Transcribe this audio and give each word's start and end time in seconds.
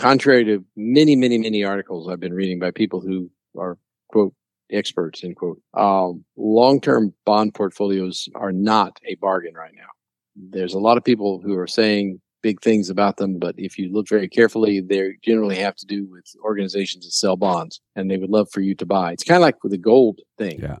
contrary 0.00 0.44
to 0.44 0.64
many, 0.76 1.14
many, 1.14 1.38
many 1.38 1.62
articles 1.62 2.08
I've 2.08 2.20
been 2.20 2.32
reading 2.32 2.58
by 2.58 2.70
people 2.70 3.00
who 3.00 3.30
are 3.56 3.78
quote 4.08 4.34
experts 4.72 5.22
end 5.22 5.36
quote, 5.36 5.60
um, 5.74 6.24
long-term 6.36 7.12
bond 7.26 7.54
portfolios 7.54 8.28
are 8.34 8.52
not 8.52 8.98
a 9.06 9.14
bargain 9.16 9.54
right 9.54 9.74
now. 9.74 9.88
There's 10.36 10.74
a 10.74 10.78
lot 10.78 10.96
of 10.96 11.04
people 11.04 11.40
who 11.42 11.56
are 11.56 11.66
saying 11.66 12.20
big 12.42 12.62
things 12.62 12.88
about 12.88 13.18
them, 13.18 13.38
but 13.38 13.54
if 13.58 13.78
you 13.78 13.92
look 13.92 14.08
very 14.08 14.28
carefully, 14.28 14.80
they 14.80 15.12
generally 15.22 15.56
have 15.56 15.76
to 15.76 15.86
do 15.86 16.06
with 16.10 16.24
organizations 16.42 17.04
that 17.04 17.12
sell 17.12 17.36
bonds, 17.36 17.80
and 17.94 18.10
they 18.10 18.16
would 18.16 18.30
love 18.30 18.48
for 18.50 18.60
you 18.60 18.74
to 18.76 18.86
buy. 18.86 19.12
It's 19.12 19.24
kind 19.24 19.36
of 19.36 19.42
like 19.42 19.62
with 19.62 19.72
the 19.72 19.78
gold 19.78 20.20
thing. 20.38 20.60
Yeah. 20.60 20.78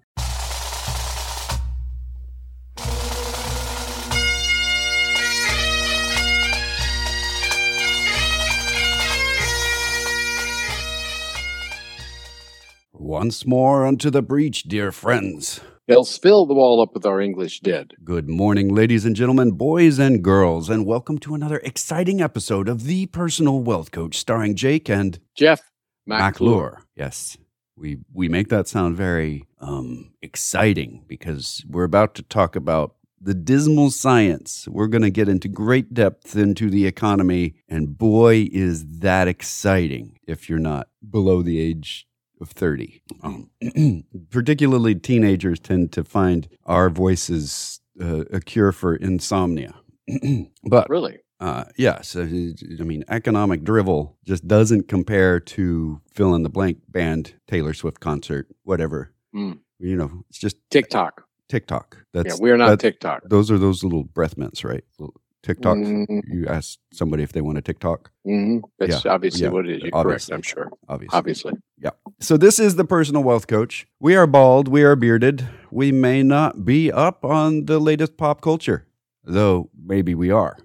Once 13.10 13.44
more 13.44 13.84
unto 13.84 14.08
the 14.08 14.22
breach, 14.22 14.62
dear 14.62 14.92
friends. 14.92 15.60
Else 15.88 16.16
fill 16.16 16.46
the 16.46 16.54
wall 16.54 16.80
up 16.80 16.94
with 16.94 17.04
our 17.04 17.20
English 17.20 17.58
dead. 17.58 17.94
Good 18.04 18.28
morning, 18.28 18.72
ladies 18.72 19.04
and 19.04 19.16
gentlemen, 19.16 19.50
boys 19.50 19.98
and 19.98 20.22
girls, 20.22 20.70
and 20.70 20.86
welcome 20.86 21.18
to 21.18 21.34
another 21.34 21.58
exciting 21.64 22.22
episode 22.22 22.68
of 22.68 22.84
The 22.84 23.06
Personal 23.06 23.62
Wealth 23.62 23.90
Coach, 23.90 24.16
starring 24.16 24.54
Jake 24.54 24.88
and 24.88 25.18
Jeff 25.34 25.72
McClure. 26.06 26.84
Yes, 26.94 27.36
we 27.76 27.98
we 28.12 28.28
make 28.28 28.48
that 28.50 28.68
sound 28.68 28.96
very 28.96 29.48
um, 29.58 30.12
exciting 30.22 31.04
because 31.08 31.64
we're 31.68 31.82
about 31.82 32.14
to 32.14 32.22
talk 32.22 32.54
about 32.54 32.94
the 33.20 33.34
dismal 33.34 33.90
science. 33.90 34.68
We're 34.68 34.86
going 34.86 35.02
to 35.02 35.10
get 35.10 35.28
into 35.28 35.48
great 35.48 35.92
depth 35.92 36.36
into 36.36 36.70
the 36.70 36.86
economy, 36.86 37.56
and 37.68 37.98
boy, 37.98 38.48
is 38.52 39.00
that 39.00 39.26
exciting! 39.26 40.20
If 40.28 40.48
you're 40.48 40.60
not 40.60 40.90
below 41.10 41.42
the 41.42 41.58
age 41.58 42.06
of 42.40 42.50
30. 42.50 43.02
Um, 43.22 43.50
particularly 44.30 44.94
teenagers 44.94 45.60
tend 45.60 45.92
to 45.92 46.04
find 46.04 46.48
our 46.66 46.90
voices 46.90 47.80
uh, 48.00 48.24
a 48.32 48.40
cure 48.40 48.72
for 48.72 48.94
insomnia. 48.96 49.74
but 50.64 50.88
Really? 50.88 51.18
uh, 51.40 51.64
yes, 51.76 52.16
uh, 52.16 52.22
I 52.22 52.82
mean, 52.82 53.04
economic 53.08 53.62
drivel 53.64 54.16
just 54.24 54.46
doesn't 54.48 54.88
compare 54.88 55.40
to 55.40 56.00
fill 56.12 56.34
in 56.34 56.42
the 56.42 56.48
blank 56.50 56.78
band, 56.88 57.34
Taylor 57.46 57.74
Swift 57.74 58.00
concert, 58.00 58.48
whatever. 58.64 59.12
Mm. 59.34 59.58
You 59.78 59.96
know, 59.96 60.24
it's 60.28 60.38
just 60.38 60.56
TikTok. 60.70 61.24
TikTok. 61.48 61.98
That's 62.12 62.36
yeah, 62.36 62.40
we 62.40 62.50
are 62.50 62.56
not 62.56 62.78
TikTok. 62.80 63.22
Those 63.28 63.50
are 63.50 63.58
those 63.58 63.82
little 63.82 64.04
breath 64.04 64.36
mints, 64.36 64.64
right? 64.64 64.84
Little 64.98 65.19
TikTok. 65.42 65.76
Mhm. 65.76 66.22
You 66.26 66.46
ask 66.46 66.78
somebody 66.92 67.22
if 67.22 67.32
they 67.32 67.40
want 67.40 67.58
a 67.58 67.62
TikTok, 67.62 68.10
hmm 68.24 68.58
That's 68.78 69.06
obviously 69.06 69.42
yeah, 69.44 69.48
what 69.50 69.66
it 69.66 69.76
is. 69.76 69.82
You're 69.84 69.90
obviously. 69.94 70.32
correct, 70.32 70.38
I'm 70.38 70.42
sure. 70.42 70.70
obviously. 70.88 71.16
Obviously. 71.18 71.52
Yeah. 71.78 71.90
So 72.20 72.36
this 72.36 72.58
is 72.58 72.76
the 72.76 72.84
personal 72.84 73.22
wealth 73.22 73.46
coach. 73.46 73.86
We 73.98 74.14
are 74.16 74.26
bald, 74.26 74.68
we 74.68 74.82
are 74.82 74.96
bearded. 74.96 75.48
We 75.70 75.92
may 75.92 76.22
not 76.22 76.64
be 76.64 76.92
up 76.92 77.24
on 77.24 77.64
the 77.66 77.78
latest 77.78 78.16
pop 78.16 78.40
culture, 78.42 78.86
though 79.24 79.70
maybe 79.76 80.14
we 80.14 80.30
are. 80.30 80.56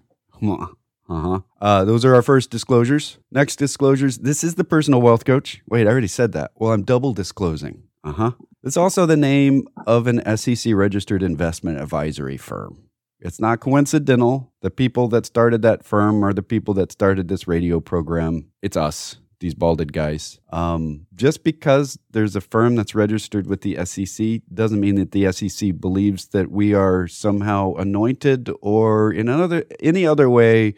Uh-huh. 1.08 1.42
Uh, 1.62 1.86
those 1.86 2.04
are 2.04 2.16
our 2.16 2.24
first 2.24 2.50
disclosures. 2.50 3.20
Next 3.32 3.58
disclosures. 3.58 4.18
This 4.18 4.44
is 4.44 4.56
the 4.56 4.64
personal 4.64 5.02
wealth 5.04 5.24
coach. 5.24 5.62
Wait, 5.68 5.86
I 5.86 5.92
already 5.92 6.08
said 6.08 6.32
that. 6.32 6.50
Well, 6.56 6.72
I'm 6.72 6.82
double 6.82 7.14
disclosing. 7.14 7.84
Uh-huh. 8.04 8.32
It's 8.64 8.76
also 8.76 9.06
the 9.06 9.16
name 9.16 9.68
of 9.86 10.08
an 10.08 10.24
SEC 10.36 10.74
registered 10.74 11.22
investment 11.22 11.80
advisory 11.80 12.38
firm. 12.38 12.85
It's 13.20 13.40
not 13.40 13.60
coincidental. 13.60 14.52
The 14.62 14.70
people 14.70 15.08
that 15.10 15.26
started 15.26 15.62
that 15.62 15.84
firm 15.84 16.24
are 16.24 16.34
the 16.34 16.44
people 16.44 16.74
that 16.76 16.92
started 16.92 17.28
this 17.28 17.48
radio 17.48 17.80
program. 17.80 18.50
It's 18.62 18.78
us, 18.78 19.18
these 19.40 19.54
balded 19.54 19.94
guys. 19.94 20.40
Um, 20.52 21.08
just 21.16 21.44
because 21.44 21.98
there's 22.12 22.36
a 22.36 22.42
firm 22.42 22.76
that's 22.76 22.94
registered 22.94 23.48
with 23.48 23.62
the 23.62 23.84
SEC 23.86 24.42
doesn't 24.54 24.80
mean 24.80 24.96
that 24.96 25.12
the 25.12 25.32
SEC 25.32 25.80
believes 25.80 26.28
that 26.28 26.52
we 26.52 26.74
are 26.74 27.08
somehow 27.08 27.74
anointed 27.76 28.50
or 28.62 29.12
in 29.12 29.30
another 29.30 29.64
any 29.80 30.06
other 30.06 30.30
way 30.30 30.76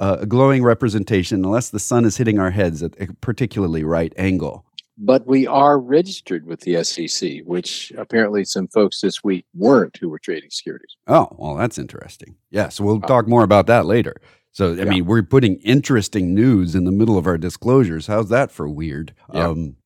uh, 0.00 0.18
a 0.20 0.26
glowing 0.26 0.62
representation, 0.62 1.44
unless 1.44 1.70
the 1.70 1.78
sun 1.78 2.04
is 2.04 2.16
hitting 2.16 2.38
our 2.38 2.50
heads 2.50 2.82
at 2.82 3.00
a 3.00 3.12
particularly 3.20 3.84
right 3.84 4.12
angle. 4.16 4.64
But 4.96 5.26
we 5.26 5.46
are 5.46 5.78
registered 5.80 6.46
with 6.46 6.60
the 6.60 6.84
SEC, 6.84 7.40
which 7.44 7.92
apparently 7.98 8.44
some 8.44 8.68
folks 8.68 9.00
this 9.00 9.24
week 9.24 9.44
weren't 9.54 9.96
who 9.96 10.08
were 10.08 10.20
trading 10.20 10.50
securities. 10.50 10.96
Oh, 11.08 11.28
well, 11.36 11.56
that's 11.56 11.78
interesting. 11.78 12.36
Yeah, 12.50 12.68
so 12.68 12.84
we'll 12.84 13.00
talk 13.00 13.26
more 13.26 13.42
about 13.42 13.66
that 13.66 13.86
later. 13.86 14.14
So, 14.52 14.72
I 14.72 14.76
Yeah. 14.76 14.84
mean, 14.84 15.06
we're 15.06 15.24
putting 15.24 15.56
interesting 15.56 16.32
news 16.32 16.76
in 16.76 16.84
the 16.84 16.92
middle 16.92 17.18
of 17.18 17.26
our 17.26 17.36
disclosures. 17.38 18.06
How's 18.06 18.28
that 18.28 18.52
for 18.52 18.68
weird? 18.68 19.12
Yeah. 19.32 19.48
Um, 19.48 19.76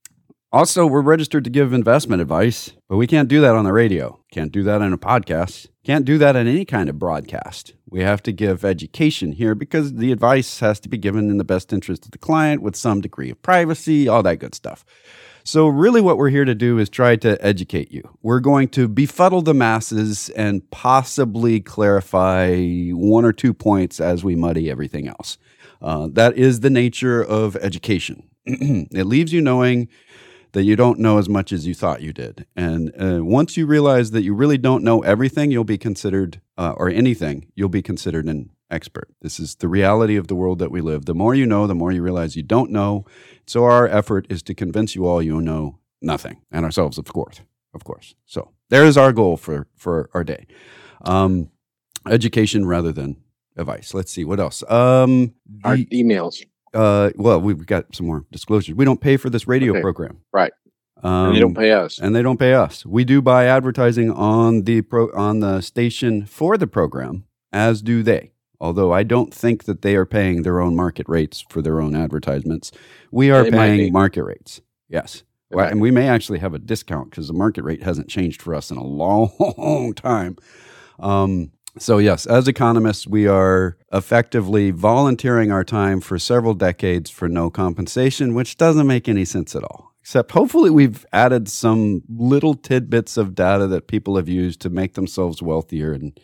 also, 0.51 0.87
we're 0.87 1.03
registered 1.03 1.45
to 1.45 1.51
give 1.51 1.75
investment 1.75 2.23
advice, 2.23 2.73
but 2.89 2.97
we 2.97 3.07
can't 3.07 3.29
do 3.29 3.41
that 3.43 3.55
on 3.55 3.65
the 3.65 3.73
radio. 3.73 4.19
Can't 4.33 4.51
do 4.51 4.63
that 4.63 4.81
in 4.81 4.95
a 4.95 4.99
podcast. 4.99 5.67
Can't 5.85 6.07
do 6.07 6.17
that 6.19 6.37
in 6.37 6.47
any 6.47 6.65
kind 6.65 6.89
of 6.89 6.99
broadcast. 6.99 7.75
We 7.87 8.01
have 8.01 8.23
to 8.23 8.33
give 8.33 8.65
education 8.65 9.33
here 9.33 9.55
because 9.55 9.95
the 9.95 10.11
advice 10.11 10.61
has 10.61 10.81
to 10.81 10.89
be 10.89 10.97
given 10.97 11.29
in 11.31 11.37
the 11.37 11.45
best 11.45 11.73
interest 11.73 12.07
of 12.07 12.13
the 12.13 12.19
client 12.19 12.63
with 12.63 12.77
some 12.77 13.03
degree 13.03 13.31
of 13.31 13.43
privacy, 13.43 14.09
all 14.09 14.23
that 14.23 14.39
good 14.39 14.55
stuff. 14.55 14.87
So, 15.45 15.69
really, 15.69 16.01
what 16.01 16.19
we're 16.19 16.29
here 16.31 16.45
to 16.45 16.55
do 16.55 16.79
is 16.79 16.89
try 16.89 17.17
to 17.17 17.43
educate 17.45 17.91
you. 17.91 18.03
We're 18.23 18.41
going 18.41 18.69
to 18.69 18.89
befuddle 18.89 19.43
the 19.43 19.55
masses 19.55 20.29
and 20.31 20.69
possibly 20.71 21.61
clarify 21.61 22.91
one 22.91 23.25
or 23.25 23.33
two 23.33 23.55
points 23.55 24.01
as 24.01 24.25
we 24.25 24.35
muddy 24.35 24.71
everything 24.71 25.09
else. 25.09 25.39
Uh, 25.81 26.09
that 26.13 26.37
is 26.37 26.61
the 26.61 26.71
nature 26.71 27.23
of 27.23 27.57
education. 27.57 28.29
it 28.47 29.07
leaves 29.07 29.33
you 29.33 29.41
knowing 29.41 29.89
that 30.53 30.65
you 30.65 30.77
don't 30.77 30.99
know 30.99 31.19
as 31.19 31.29
much 31.29 31.53
as 31.53 31.67
you 31.67 31.75
thought 31.75 32.03
you 32.03 32.13
did. 32.13 32.47
And 32.57 32.93
uh, 33.01 33.25
once 33.25 33.57
you 33.57 33.67
realize 33.67 34.11
that 34.13 34.23
you 34.23 34.35
really 34.35 34.59
don't 34.59 34.85
know 34.85 35.01
everything, 35.03 35.51
you'll 35.51 35.65
be 35.65 35.79
considered, 35.79 36.41
uh, 36.57 36.75
or 36.77 36.89
anything, 36.89 37.51
you'll 37.55 37.69
be 37.69 37.83
considered 37.83 38.27
an 38.27 38.51
expert. 38.71 39.09
This 39.23 39.41
is 39.41 39.57
the 39.57 39.69
reality 39.69 40.17
of 40.17 40.29
the 40.29 40.35
world 40.35 40.59
that 40.59 40.71
we 40.71 40.81
live. 40.81 41.05
The 41.05 41.15
more 41.15 41.35
you 41.35 41.47
know, 41.47 41.67
the 41.67 41.75
more 41.75 41.93
you 41.93 42.03
realize 42.03 42.37
you 42.37 42.43
don't 42.43 42.71
know. 42.71 43.05
So 43.47 43.65
our 43.65 43.87
effort 43.87 44.27
is 44.29 44.43
to 44.45 44.55
convince 44.55 44.95
you 44.95 45.07
all 45.07 45.23
you 45.23 45.41
know 45.41 45.79
nothing, 46.01 46.43
and 46.51 46.65
ourselves, 46.65 46.99
of 46.99 47.07
course, 47.07 47.41
of 47.75 47.85
course. 47.85 48.15
So 48.27 48.53
there 48.69 48.85
is 48.85 48.97
our 48.97 49.13
goal 49.13 49.37
for 49.37 49.67
for 49.77 50.11
our 50.15 50.25
day, 50.25 50.47
um, 51.03 51.51
education 52.07 52.67
rather 52.67 52.93
than 52.93 53.17
advice. 53.57 53.95
Let's 53.95 54.13
see 54.13 54.25
what 54.25 54.41
else. 54.41 54.63
Um, 54.69 55.35
Our 55.65 55.77
emails. 55.77 56.45
Uh, 56.75 57.11
well, 57.17 57.41
we've 57.41 57.67
got 57.67 57.95
some 57.95 58.07
more 58.07 58.25
disclosures. 58.31 58.75
We 58.75 58.85
don't 58.85 59.01
pay 59.01 59.17
for 59.17 59.31
this 59.31 59.47
radio 59.49 59.73
Okay. 59.73 59.81
program, 59.83 60.19
Right. 60.33 60.53
Um, 61.03 61.27
and 61.29 61.37
they 61.37 61.41
don't 61.41 61.55
pay 61.55 61.71
us. 61.73 61.99
and 62.01 62.15
they 62.17 62.23
don't 62.23 62.39
pay 62.39 62.55
us. 62.55 62.85
We 62.85 63.05
do 63.05 63.23
buy 63.23 63.45
advertising 63.47 64.11
on 64.11 64.63
the 64.63 64.83
pro 64.83 65.11
on 65.15 65.41
the 65.41 65.61
station 65.61 66.25
for 66.27 66.57
the 66.59 66.67
program, 66.67 67.25
as 67.53 67.83
do 67.83 68.03
they. 68.03 68.33
Although 68.61 68.93
I 68.93 69.05
don't 69.05 69.33
think 69.33 69.65
that 69.65 69.83
they 69.83 69.95
are 69.95 70.05
paying 70.05 70.43
their 70.43 70.61
own 70.61 70.75
market 70.75 71.09
rates 71.09 71.45
for 71.49 71.63
their 71.63 71.81
own 71.81 71.95
advertisements, 71.95 72.73
we 73.13 73.31
are 73.31 73.45
They 73.45 73.51
paying 73.53 73.93
market 73.93 74.25
rates. 74.25 74.61
Yes, 74.89 75.23
well, 75.53 75.69
and 75.69 75.81
we 75.81 75.93
may 75.93 76.09
actually 76.09 76.41
have 76.41 76.55
a 76.55 76.59
discount 76.59 77.11
because 77.11 77.29
the 77.29 77.35
market 77.35 77.63
rate 77.63 77.85
hasn't 77.85 78.09
changed 78.09 78.43
for 78.43 78.53
us 78.57 78.71
in 78.73 78.77
a 78.77 78.83
long 78.85 79.95
time. 79.95 80.37
Um, 80.99 81.53
so 81.79 81.99
yes, 81.99 82.27
as 82.27 82.49
economists, 82.49 83.07
we 83.07 83.27
are 83.27 83.77
effectively 83.93 84.71
volunteering 84.71 85.51
our 85.51 85.65
time 85.65 86.01
for 86.01 86.19
several 86.19 86.55
decades 86.55 87.11
for 87.11 87.29
no 87.29 87.51
compensation, 87.51 88.35
which 88.35 88.57
doesn't 88.57 88.87
make 88.87 89.09
any 89.09 89.25
sense 89.25 89.55
at 89.55 89.63
all. 89.63 89.93
Except 90.01 90.31
hopefully 90.33 90.71
we've 90.71 91.05
added 91.13 91.49
some 91.49 92.03
little 92.09 92.55
tidbits 92.55 93.17
of 93.17 93.35
data 93.35 93.67
that 93.67 93.89
people 93.89 94.17
have 94.17 94.29
used 94.29 94.61
to 94.63 94.71
make 94.71 94.95
themselves 94.95 95.43
wealthier 95.43 95.93
and 95.93 96.19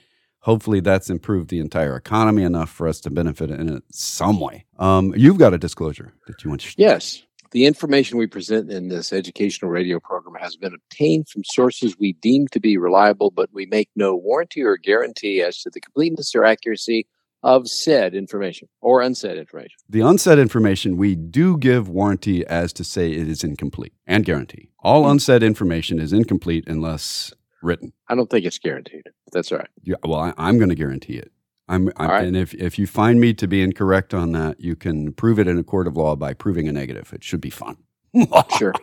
hopefully 0.45 0.81
that's 0.81 1.11
improved 1.11 1.51
the 1.51 1.59
entire 1.59 1.97
economy 1.97 2.43
enough 2.45 2.71
for 2.71 2.87
us 2.87 3.01
to 3.01 3.11
benefit 3.11 3.51
in 3.51 3.83
some 3.91 4.41
way. 4.41 4.65
Um, 4.79 5.15
you've 5.17 5.39
got 5.39 5.53
a 5.53 5.59
disclosure 5.59 6.15
that 6.27 6.45
you 6.45 6.51
want 6.51 6.63
to 6.63 6.75
Yes. 6.79 7.24
The 7.55 7.67
information 7.67 8.19
we 8.19 8.27
present 8.27 8.73
in 8.73 8.89
this 8.89 9.13
educational 9.13 9.71
radio 9.71 10.01
program 10.01 10.35
has 10.43 10.57
been 10.57 10.75
obtained 10.75 11.29
from 11.29 11.45
sources 11.45 11.97
we 11.97 12.15
deem 12.15 12.49
to 12.49 12.59
be 12.59 12.77
reliable, 12.77 13.31
but 13.31 13.49
we 13.53 13.65
make 13.67 13.89
no 13.95 14.17
warranty 14.17 14.61
or 14.61 14.77
guarantee 14.77 15.41
as 15.41 15.61
to 15.63 15.71
the 15.71 15.81
completeness 15.81 16.35
or 16.35 16.45
accuracy 16.45 17.07
of 17.45 17.69
said 17.69 18.13
information 18.13 18.69
or 18.81 19.03
unsaid 19.03 19.39
information. 19.39 19.77
The 19.89 20.01
unsaid 20.01 20.41
information 20.41 20.97
we 20.97 21.15
do 21.15 21.57
give 21.57 21.89
warranty 21.89 22.45
as 22.45 22.73
to 22.73 22.83
say 22.83 23.13
it 23.13 23.29
is 23.29 23.45
incomplete 23.45 23.93
and 24.05 24.25
guarantee. 24.25 24.71
All 24.81 25.05
hmm. 25.05 25.11
unsaid 25.11 25.45
information 25.45 26.01
is 26.01 26.13
incomplete 26.13 26.65
unless 26.67 27.33
written. 27.63 27.93
I 28.09 28.17
don't 28.17 28.29
think 28.29 28.47
it's 28.47 28.59
guaranteed. 28.59 29.07
That's 29.31 29.53
all 29.53 29.59
right. 29.59 29.69
Yeah, 29.85 29.97
well, 30.03 30.19
I, 30.19 30.35
I'm 30.39 30.59
going 30.59 30.71
to 30.71 30.75
guarantee 30.75 31.19
it. 31.19 31.31
I'm, 31.69 31.91
I'm 31.97 32.11
right. 32.11 32.25
and 32.25 32.37
if 32.37 32.53
if 32.55 32.79
you 32.79 32.87
find 32.87 33.21
me 33.21 33.33
to 33.35 33.47
be 33.47 33.63
incorrect 33.63 34.13
on 34.13 34.33
that, 34.33 34.61
you 34.61 34.77
can 34.77 35.13
prove 35.13 35.39
it 35.39 35.49
in 35.49 35.59
a 35.59 35.65
court 35.65 35.87
of 35.87 35.97
law 35.97 36.15
by 36.15 36.35
proving 36.35 36.69
a 36.69 36.73
negative. 36.73 37.13
It 37.13 37.25
should 37.25 37.41
be 37.41 37.51
fun. 37.51 37.77
Sure. 38.59 38.75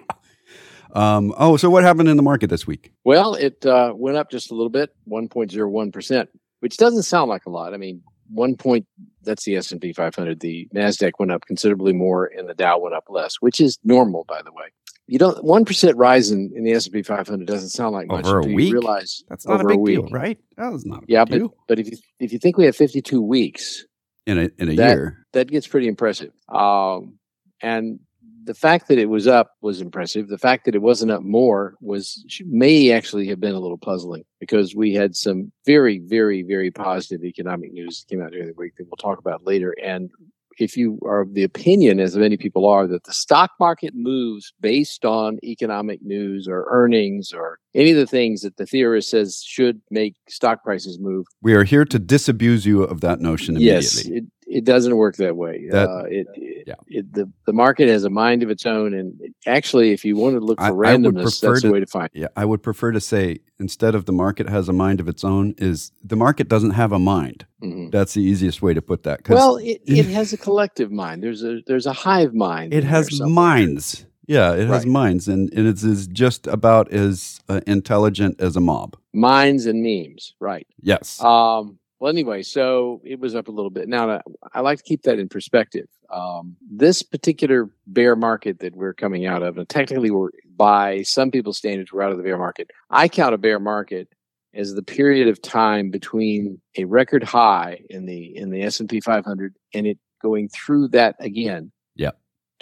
Um, 0.94 1.34
oh, 1.38 1.56
so 1.56 1.70
what 1.70 1.84
happened 1.84 2.10
in 2.10 2.18
the 2.18 2.24
market 2.24 2.50
this 2.50 2.68
week? 2.68 2.92
Well, 3.06 3.36
it 3.36 3.66
uh, 3.66 3.94
went 3.96 4.18
up 4.18 4.30
just 4.30 4.52
a 4.52 4.56
little 4.56 4.70
bit, 4.70 4.94
1.01%, 5.10 6.28
which 6.60 6.76
doesn't 6.76 7.04
sound 7.04 7.30
like 7.30 7.46
a 7.46 7.50
lot. 7.50 7.74
I 7.74 7.78
mean, 7.78 8.04
one 8.32 8.56
point 8.56 8.86
that's 9.24 9.44
the 9.46 9.56
S&P 9.56 9.94
500 9.94 10.40
the 10.40 10.68
Nasdaq 10.74 11.12
went 11.20 11.32
up 11.32 11.46
considerably 11.46 11.94
more 11.94 12.26
and 12.26 12.48
the 12.50 12.54
Dow 12.54 12.80
went 12.80 12.96
up 12.96 13.06
less 13.10 13.36
which 13.40 13.60
is 13.60 13.78
normal 13.84 14.24
by 14.24 14.42
the 14.42 14.52
way 14.52 14.66
you 15.08 15.20
don't 15.20 15.44
one 15.44 15.66
percent 15.66 15.98
rise 15.98 16.32
in, 16.32 16.52
in 16.56 16.64
the 16.64 16.72
S 16.72 16.86
and 16.86 16.94
P 16.94 17.02
500 17.02 17.46
doesn't 17.46 17.70
sound 17.70 17.94
like 17.94 18.08
much. 18.08 18.26
Over 18.26 18.40
a 18.40 18.44
week, 18.44 18.74
realize 18.74 19.24
that's 19.30 19.48
not 19.48 19.62
a 19.62 19.68
big 19.68 19.80
a 19.80 19.86
deal, 19.86 20.08
right? 20.10 20.38
That 20.58 20.72
was 20.72 20.86
not. 20.86 21.04
yeah, 21.08 21.26
but 21.26 21.38
deal. 21.38 21.56
but 21.68 21.80
if 21.80 21.92
you 21.92 21.98
if 22.20 22.32
you 22.32 22.40
think 22.40 22.58
we 22.58 22.66
have 22.66 22.76
52 22.76 23.22
weeks 23.22 23.86
in 24.26 24.38
a 24.38 24.50
in 24.58 24.70
a 24.70 24.76
that, 24.76 24.90
year, 24.90 25.26
that 25.34 25.50
gets 25.50 25.68
pretty 25.68 25.88
impressive. 25.88 26.32
Um, 26.50 27.18
and 27.62 28.00
the 28.44 28.54
fact 28.54 28.88
that 28.88 28.98
it 28.98 29.08
was 29.08 29.28
up 29.28 29.52
was 29.62 29.82
impressive. 29.82 30.28
The 30.28 30.38
fact 30.38 30.66
that 30.66 30.76
it 30.76 30.82
wasn't 30.82 31.12
up 31.12 31.22
more 31.22 31.76
was 31.82 32.26
may 32.46 32.92
actually 32.92 33.28
have 33.28 33.40
been 33.40 33.54
a 33.54 33.60
little 33.60 33.78
puzzling 33.78 34.24
because 34.40 34.76
we 34.76 34.94
had 34.94 35.16
some 35.16 35.52
very, 35.66 36.00
very, 36.00 36.42
very 36.42 36.72
positive 36.72 37.24
economic 37.24 37.72
news 37.72 38.00
that 38.00 38.14
came 38.14 38.24
out 38.24 38.32
during 38.32 38.48
the 38.48 38.54
week 38.54 38.76
that 38.78 38.86
we'll 38.86 38.98
talk 38.98 39.20
about 39.20 39.46
later. 39.46 39.76
And 39.84 40.10
if 40.58 40.78
you 40.78 41.00
are 41.04 41.22
of 41.22 41.34
the 41.34 41.44
opinion, 41.44 42.00
as 42.00 42.16
many 42.16 42.38
people 42.38 42.68
are, 42.68 42.88
that 42.88 43.04
the 43.04 43.14
stock 43.14 43.52
market 43.60 43.94
moves 43.96 44.54
based 44.60 45.06
on 45.06 45.40
economic 45.44 46.02
news 46.02 46.48
or 46.48 46.66
earnings 46.70 47.32
or 47.34 47.60
any 47.74 47.92
of 47.92 47.98
the 47.98 48.08
things 48.08 48.42
that 48.42 48.58
the 48.58 48.66
theorist 48.66 49.10
says 49.10 49.44
should 49.46 49.82
make 49.90 50.16
stock 50.28 50.64
prices 50.64 51.00
move. 51.00 51.26
We 51.42 51.54
are 51.54 51.64
here 51.64 51.86
to 51.86 52.00
disabuse 52.00 52.66
you 52.66 52.84
of 52.84 53.02
that 53.02 53.20
notion 53.20 53.56
immediately. 53.56 53.82
Yes, 53.82 54.06
it, 54.06 54.26
it 54.52 54.66
doesn't 54.66 54.96
work 54.96 55.16
that 55.16 55.36
way. 55.36 55.68
That, 55.70 55.90
uh, 55.90 56.04
it, 56.08 56.28
yeah. 56.68 56.76
It, 56.88 57.14
the, 57.14 57.32
the 57.46 57.54
market 57.54 57.88
has 57.88 58.04
a 58.04 58.10
mind 58.10 58.44
of 58.44 58.50
its 58.50 58.66
own. 58.66 58.94
And 58.94 59.20
actually, 59.48 59.92
if 59.92 60.04
you 60.04 60.16
want 60.16 60.36
to 60.36 60.40
look 60.40 60.60
for 60.60 60.66
I, 60.66 60.70
randomness, 60.70 61.44
I 61.44 61.50
that's 61.50 61.62
to, 61.62 61.68
the 61.68 61.72
way 61.72 61.80
to 61.80 61.88
find 61.88 62.10
it. 62.14 62.20
Yeah, 62.20 62.28
I 62.36 62.46
would 62.46 62.62
prefer 62.62 62.92
to 62.92 63.00
say 63.00 63.40
instead 63.60 63.96
of 63.96 64.06
the 64.06 64.12
market 64.12 64.50
has 64.50 64.68
a 64.68 64.74
mind 64.74 65.00
of 65.00 65.08
its 65.08 65.24
own, 65.24 65.56
is 65.58 65.92
the 66.04 66.16
market 66.16 66.48
doesn't 66.48 66.72
have 66.72 66.92
a 66.92 67.00
mind. 67.00 67.46
Mm-hmm. 67.64 67.90
That's 67.90 68.14
the 68.14 68.22
easiest 68.22 68.62
way 68.62 68.74
to 68.74 68.82
put 68.82 69.04
that. 69.04 69.28
Well, 69.28 69.58
it, 69.58 69.82
it 69.86 70.06
has 70.08 70.34
a 70.34 70.38
collective 70.38 70.92
mind. 70.92 71.24
There's 71.24 71.44
a 71.44 71.60
there's 71.66 71.86
a 71.86 71.94
hive 71.94 72.34
mind. 72.34 72.74
It 72.74 72.84
has 72.84 73.22
minds. 73.22 74.06
Yeah, 74.28 74.54
it 74.54 74.68
has 74.68 74.86
right. 74.86 74.88
minds, 74.88 75.28
and, 75.28 75.52
and 75.54 75.68
it 75.68 75.84
is 75.84 76.08
just 76.08 76.48
about 76.48 76.92
as 76.94 77.42
uh, 77.50 77.60
intelligent 77.68 78.40
as 78.40 78.56
a 78.56 78.62
mob. 78.62 78.96
Minds 79.14 79.66
and 79.66 79.84
memes, 79.84 80.36
right? 80.40 80.66
Yes. 80.80 81.22
Um, 81.22 81.80
well, 82.02 82.10
anyway, 82.10 82.42
so 82.42 83.00
it 83.06 83.20
was 83.20 83.36
up 83.36 83.48
a 83.48 83.52
little 83.52 83.70
bit. 83.70 83.88
Now, 83.88 84.22
I 84.56 84.62
like 84.62 84.80
to 84.80 84.84
keep 84.84 85.04
that 85.04 85.20
in 85.20 85.30
perspective. 85.30 85.86
Um, 86.12 86.58
this 86.68 87.04
particular 87.04 87.70
bear 87.86 88.16
market 88.16 88.58
that 88.62 88.76
we're 88.76 88.96
coming 88.96 89.28
out 89.28 89.44
of, 89.44 89.60
and 89.60 89.70
technically, 89.70 90.10
we're 90.10 90.32
by 90.58 91.04
some 91.04 91.30
people's 91.30 91.60
standards, 91.60 91.94
we're 91.94 92.02
out 92.02 92.12
of 92.12 92.18
the 92.18 92.24
bear 92.24 92.40
market. 92.40 92.72
I 92.90 93.08
count 93.08 93.36
a 93.36 93.38
bear 93.38 93.60
market 93.60 94.08
as 94.56 94.74
the 94.74 94.82
period 94.82 95.28
of 95.28 95.44
time 95.44 95.92
between 95.92 96.60
a 96.76 96.86
record 96.86 97.24
high 97.24 97.82
in 97.92 98.08
the 98.08 98.36
in 98.36 98.50
the 98.50 98.64
S 98.64 98.80
and 98.80 98.90
P 98.90 99.00
500 99.00 99.56
and 99.76 99.86
it 99.86 100.00
going 100.24 100.50
through 100.50 100.88
that 100.88 101.16
again. 101.20 101.72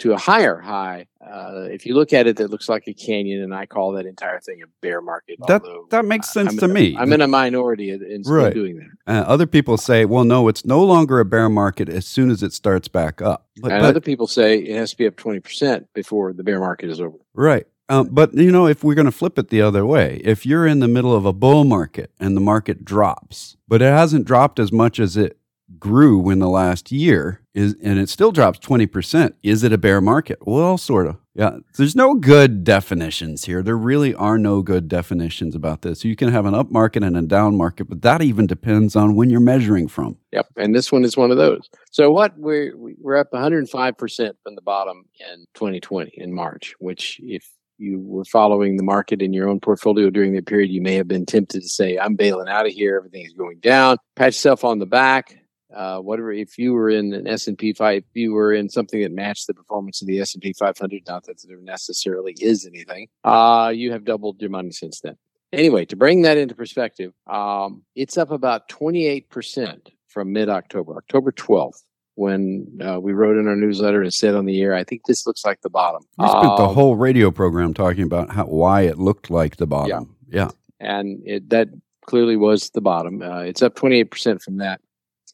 To 0.00 0.12
a 0.12 0.18
higher 0.18 0.58
high. 0.58 1.06
Uh, 1.20 1.68
if 1.70 1.84
you 1.84 1.94
look 1.94 2.12
at 2.12 2.26
it, 2.26 2.36
that 2.38 2.50
looks 2.50 2.68
like 2.68 2.84
a 2.86 2.94
canyon, 2.94 3.42
and 3.42 3.54
I 3.54 3.66
call 3.66 3.92
that 3.92 4.06
entire 4.06 4.40
thing 4.40 4.62
a 4.62 4.66
bear 4.80 5.02
market. 5.02 5.38
That 5.46 5.62
that 5.90 6.04
makes 6.04 6.32
sense 6.32 6.52
I'm 6.52 6.58
to 6.58 6.68
me. 6.68 6.96
I'm 6.98 7.12
in 7.12 7.20
a 7.20 7.28
minority 7.28 7.90
in, 7.90 8.22
right. 8.26 8.52
doing 8.52 8.78
that. 8.78 9.14
Uh, 9.14 9.24
other 9.26 9.46
people 9.46 9.76
say, 9.76 10.06
well, 10.06 10.24
no, 10.24 10.48
it's 10.48 10.64
no 10.64 10.82
longer 10.82 11.20
a 11.20 11.24
bear 11.24 11.48
market 11.48 11.88
as 11.88 12.06
soon 12.06 12.30
as 12.30 12.42
it 12.42 12.52
starts 12.52 12.88
back 12.88 13.20
up. 13.20 13.46
But, 13.60 13.72
and 13.72 13.82
but, 13.82 13.88
other 13.88 14.00
people 14.00 14.26
say 14.26 14.58
it 14.58 14.76
has 14.76 14.92
to 14.92 14.96
be 14.96 15.06
up 15.06 15.16
20% 15.16 15.86
before 15.94 16.32
the 16.32 16.42
bear 16.42 16.60
market 16.60 16.88
is 16.88 17.00
over. 17.00 17.18
Right. 17.34 17.66
Um, 17.90 18.08
but 18.10 18.32
you 18.34 18.52
know, 18.52 18.66
if 18.66 18.84
we're 18.84 18.94
going 18.94 19.06
to 19.06 19.12
flip 19.12 19.38
it 19.38 19.48
the 19.48 19.60
other 19.60 19.84
way, 19.84 20.20
if 20.24 20.46
you're 20.46 20.66
in 20.66 20.78
the 20.78 20.88
middle 20.88 21.14
of 21.14 21.26
a 21.26 21.32
bull 21.32 21.64
market 21.64 22.12
and 22.20 22.36
the 22.36 22.40
market 22.40 22.84
drops, 22.84 23.56
but 23.66 23.82
it 23.82 23.92
hasn't 23.92 24.26
dropped 24.26 24.60
as 24.60 24.70
much 24.72 25.00
as 25.00 25.16
it 25.16 25.38
grew 25.78 26.30
in 26.30 26.38
the 26.38 26.48
last 26.48 26.92
year 26.92 27.39
is 27.54 27.74
and 27.82 27.98
it 27.98 28.08
still 28.08 28.32
drops 28.32 28.58
20%. 28.60 29.34
Is 29.42 29.64
it 29.64 29.72
a 29.72 29.78
bear 29.78 30.00
market? 30.00 30.38
Well, 30.42 30.78
sort 30.78 31.06
of. 31.06 31.16
Yeah. 31.34 31.58
There's 31.76 31.96
no 31.96 32.14
good 32.14 32.64
definitions 32.64 33.44
here. 33.44 33.62
There 33.62 33.76
really 33.76 34.14
are 34.14 34.38
no 34.38 34.62
good 34.62 34.88
definitions 34.88 35.54
about 35.54 35.82
this. 35.82 36.04
You 36.04 36.16
can 36.16 36.30
have 36.30 36.46
an 36.46 36.54
up 36.54 36.70
market 36.70 37.02
and 37.02 37.16
a 37.16 37.22
down 37.22 37.56
market, 37.56 37.88
but 37.88 38.02
that 38.02 38.22
even 38.22 38.46
depends 38.46 38.94
on 38.94 39.14
when 39.14 39.30
you're 39.30 39.40
measuring 39.40 39.88
from. 39.88 40.16
Yep. 40.32 40.46
And 40.56 40.74
this 40.74 40.92
one 40.92 41.04
is 41.04 41.16
one 41.16 41.30
of 41.30 41.36
those. 41.36 41.68
So 41.90 42.10
what 42.10 42.36
we're 42.36 42.72
we're 42.76 43.16
up 43.16 43.30
105% 43.32 44.32
from 44.42 44.54
the 44.54 44.62
bottom 44.62 45.04
in 45.32 45.46
2020 45.54 46.12
in 46.14 46.32
March, 46.32 46.74
which 46.78 47.20
if 47.22 47.48
you 47.78 47.98
were 48.00 48.26
following 48.26 48.76
the 48.76 48.82
market 48.82 49.22
in 49.22 49.32
your 49.32 49.48
own 49.48 49.58
portfolio 49.58 50.10
during 50.10 50.34
that 50.34 50.46
period, 50.46 50.70
you 50.70 50.82
may 50.82 50.94
have 50.94 51.08
been 51.08 51.24
tempted 51.24 51.62
to 51.62 51.68
say, 51.68 51.96
I'm 51.96 52.14
bailing 52.14 52.48
out 52.48 52.66
of 52.66 52.72
here. 52.72 52.96
Everything's 52.96 53.32
going 53.32 53.58
down. 53.60 53.96
Pat 54.16 54.28
yourself 54.28 54.64
on 54.64 54.78
the 54.78 54.86
back 54.86 55.39
uh, 55.74 55.98
whatever 55.98 56.32
if 56.32 56.58
you 56.58 56.72
were 56.72 56.90
in 56.90 57.12
an 57.12 57.26
S&P 57.26 57.72
5 57.72 57.98
if 57.98 58.04
you 58.14 58.32
were 58.32 58.52
in 58.52 58.68
something 58.68 59.00
that 59.02 59.12
matched 59.12 59.46
the 59.46 59.54
performance 59.54 60.00
of 60.02 60.08
the 60.08 60.20
S&P 60.20 60.52
500 60.52 61.02
not 61.06 61.24
that 61.26 61.36
there 61.46 61.58
necessarily 61.60 62.34
is 62.40 62.66
anything 62.66 63.08
uh, 63.24 63.72
you 63.74 63.92
have 63.92 64.04
doubled 64.04 64.40
your 64.40 64.50
money 64.50 64.70
since 64.70 65.00
then 65.00 65.16
anyway 65.52 65.84
to 65.84 65.96
bring 65.96 66.22
that 66.22 66.36
into 66.36 66.54
perspective 66.54 67.12
um, 67.26 67.82
it's 67.94 68.18
up 68.18 68.30
about 68.30 68.68
28% 68.68 69.88
from 70.08 70.32
mid-October 70.32 70.96
October 70.96 71.32
12th 71.32 71.82
when 72.20 72.66
uh, 72.86 73.00
we 73.00 73.14
wrote 73.14 73.38
in 73.38 73.48
our 73.48 73.56
newsletter 73.56 74.02
and 74.02 74.12
said 74.12 74.34
on 74.34 74.44
the 74.44 74.60
air, 74.60 74.74
I 74.74 74.84
think 74.84 75.06
this 75.06 75.26
looks 75.26 75.42
like 75.42 75.62
the 75.62 75.70
bottom. 75.70 76.02
We 76.18 76.28
spent 76.28 76.44
um, 76.44 76.56
the 76.58 76.68
whole 76.68 76.94
radio 76.94 77.30
program 77.30 77.72
talking 77.72 78.02
about 78.02 78.30
how 78.30 78.44
why 78.44 78.82
it 78.82 78.98
looked 78.98 79.30
like 79.30 79.56
the 79.56 79.66
bottom. 79.66 80.16
Yeah, 80.28 80.50
yeah. 80.80 80.86
and 80.86 81.22
it, 81.24 81.48
that 81.48 81.68
clearly 82.04 82.36
was 82.36 82.70
the 82.70 82.82
bottom. 82.82 83.22
Uh, 83.22 83.40
it's 83.40 83.62
up 83.62 83.74
28% 83.74 84.42
from 84.42 84.58
that. 84.58 84.80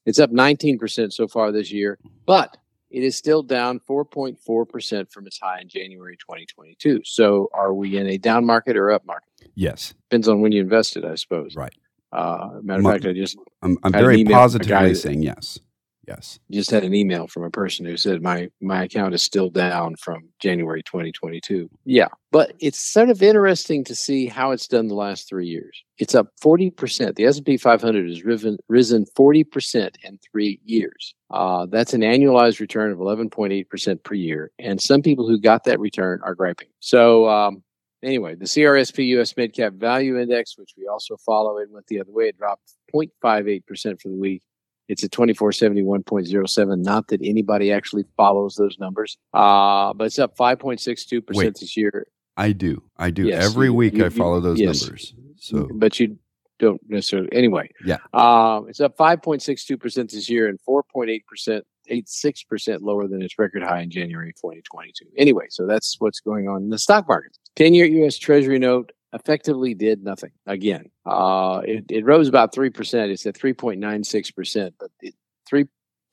It's 0.07 0.19
up 0.19 0.31
19% 0.31 1.13
so 1.13 1.29
far 1.29 1.53
this 1.53 1.71
year, 1.71 1.99
but 2.27 2.57
it 2.91 3.03
is 3.03 3.17
still 3.17 3.43
down 3.43 3.81
4.4% 3.81 5.11
from 5.11 5.27
its 5.27 5.39
high 5.39 5.61
in 5.61 5.69
January 5.69 6.17
2022. 6.17 7.03
So 7.05 7.51
are 7.53 7.75
we 7.75 7.99
in 7.99 8.07
a 8.07 8.17
down 8.17 8.47
market 8.47 8.77
or 8.77 8.93
up 8.93 9.05
market? 9.05 9.29
Yes. 9.55 9.93
Depends 10.09 10.29
on 10.29 10.41
when 10.41 10.53
you 10.53 10.63
invested, 10.63 11.05
I 11.05 11.17
suppose. 11.17 11.57
Right. 11.57 11.75
Uh, 12.13 12.61
matter 12.63 12.81
of 12.81 12.87
fact, 12.87 13.05
I 13.05 13.13
just 13.13 13.37
I'm, 13.63 13.77
I'm 13.83 13.93
very 13.93 14.25
positively 14.25 14.95
saying 14.95 15.23
yes. 15.23 15.59
Yes. 16.07 16.39
Just 16.53 16.71
had 16.71 16.85
an 16.85 16.95
email 16.95 17.27
from 17.27 17.43
a 17.43 17.51
person 17.51 17.85
who 17.85 17.97
said 17.97 18.23
my 18.23 18.49
my 18.61 18.85
account 18.85 19.13
is 19.15 19.23
still 19.23 19.51
down 19.51 19.97
from 19.97 20.29
January 20.39 20.83
2022. 20.85 21.69
Yeah, 21.85 22.09
but 22.31 22.53
it's 22.61 22.79
sort 22.79 23.11
of 23.11 23.23
interesting 23.23 23.83
to 23.85 23.95
see 23.95 24.27
how 24.27 24.53
it's 24.53 24.69
done 24.69 24.87
the 24.87 24.95
last 24.95 25.29
3 25.29 25.47
years. 25.47 25.83
It's 25.99 26.15
up 26.15 26.29
40%. 26.41 27.17
The 27.17 27.25
S&P 27.25 27.57
500 27.57 28.09
has 28.09 28.25
risen 28.25 28.59
risen 28.69 29.05
40% 29.19 29.97
in 30.05 30.19
3 30.31 30.61
years. 30.65 31.15
Uh, 31.31 31.67
that's 31.67 31.93
an 31.93 32.03
annualized 32.03 32.61
return 32.61 32.93
of 32.93 32.99
11.8% 32.99 34.03
per 34.05 34.15
year, 34.15 34.53
and 34.61 34.81
some 34.81 35.03
people 35.03 35.27
who 35.27 35.41
got 35.41 35.65
that 35.65 35.81
return 35.81 36.21
are 36.23 36.37
griping. 36.37 36.69
So 36.79 37.29
um, 37.29 37.65
anyway, 38.05 38.37
the 38.37 38.45
CRSP 38.45 39.09
US 39.19 39.33
Midcap 39.33 39.75
Value 39.75 40.19
Index, 40.19 40.57
which 40.57 40.75
we 40.79 40.87
also 40.87 41.17
follow, 41.17 41.59
it 41.59 41.69
went 41.71 41.89
the 41.89 42.01
other 42.01 42.13
way. 42.13 42.29
It 42.29 42.39
dropped 42.39 42.75
0.58% 42.95 44.01
for 44.01 44.09
the 44.09 44.15
week. 44.15 44.43
It's 44.89 45.03
a 45.03 45.09
2471.07. 45.09 46.83
Not 46.83 47.09
that 47.09 47.21
anybody 47.23 47.73
actually 47.73 48.05
follows 48.17 48.55
those 48.55 48.79
numbers, 48.79 49.19
uh, 49.35 49.93
but 49.95 50.05
it's 50.05 50.19
up 50.19 50.37
5.62% 50.37 51.23
Wait, 51.35 51.55
this 51.55 51.77
year. 51.77 52.07
I 52.37 52.53
do. 52.53 52.83
I 52.97 53.11
do. 53.11 53.25
Yes, 53.25 53.45
Every 53.45 53.69
you, 53.69 53.75
week 53.75 53.95
you, 53.95 54.07
I 54.07 54.09
follow 54.11 54.41
those 54.41 54.61
yes. 54.61 54.83
numbers. 54.83 55.15
So, 55.39 55.69
But 55.73 55.99
you 55.99 56.19
don't 56.59 56.81
necessarily. 56.89 57.29
Anyway. 57.33 57.71
Yeah. 57.85 57.99
Um, 58.13 58.69
it's 58.69 58.81
up 58.81 58.97
5.62% 58.97 60.11
this 60.11 60.29
year 60.29 60.49
and 60.49 60.59
4.8%. 60.69 61.63
86% 61.91 62.81
lower 62.81 63.07
than 63.07 63.23
its 63.23 63.39
record 63.39 63.63
high 63.63 63.81
in 63.81 63.91
January 63.91 64.33
2022. 64.33 65.05
Anyway, 65.17 65.47
so 65.51 65.67
that's 65.67 65.97
what's 66.01 66.19
going 66.19 66.49
on 66.49 66.65
in 66.65 66.71
the 66.71 66.79
stock 66.79 67.07
market. 67.09 67.39
10 67.55 67.75
year 67.75 67.87
US 68.05 68.19
Treasury 68.19 68.59
note 68.59 68.91
effectively 69.17 69.75
did 69.75 70.05
nothing 70.05 70.31
again. 70.47 70.91
Uh, 71.05 71.63
it, 71.65 71.85
it 71.91 72.05
rose 72.05 72.29
about 72.29 72.55
3%. 72.55 73.11
It's 73.11 73.27
at 73.27 73.35
3.96%, 73.35 74.73
but 74.79 74.91
it, 75.01 75.15
3, 75.49 75.65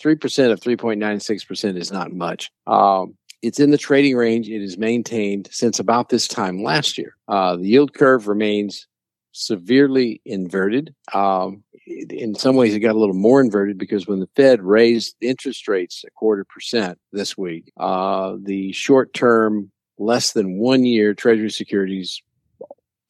3% 0.01 0.51
of 0.51 0.59
3.96% 0.59 1.77
is 1.77 1.91
not 1.91 2.11
much. 2.11 2.51
Um, 2.65 3.15
it's 3.41 3.59
in 3.59 3.71
the 3.71 3.77
trading 3.77 4.15
range. 4.15 4.49
It 4.49 4.63
is 4.63 4.77
maintained 4.77 5.49
since 5.51 5.77
about 5.79 6.09
this 6.09 6.27
time 6.27 6.63
last 6.63 6.97
year. 6.97 7.15
Uh, 7.27 7.57
the 7.57 7.67
yield 7.67 7.93
curve 7.93 8.27
remains 8.27 8.87
severely 9.33 10.21
inverted. 10.25 10.95
Um, 11.13 11.63
in 11.85 12.35
some 12.35 12.55
ways, 12.55 12.73
it 12.73 12.79
got 12.79 12.95
a 12.95 12.99
little 12.99 13.15
more 13.15 13.41
inverted 13.41 13.77
because 13.77 14.07
when 14.07 14.21
the 14.21 14.29
Fed 14.37 14.61
raised 14.61 15.15
interest 15.19 15.67
rates 15.67 16.05
a 16.07 16.11
quarter 16.11 16.45
percent 16.45 16.97
this 17.11 17.37
week, 17.37 17.73
uh, 17.77 18.37
the 18.41 18.71
short 18.71 19.13
term, 19.13 19.71
less 19.97 20.31
than 20.31 20.57
one 20.57 20.85
year 20.85 21.13
Treasury 21.13 21.51
securities 21.51 22.21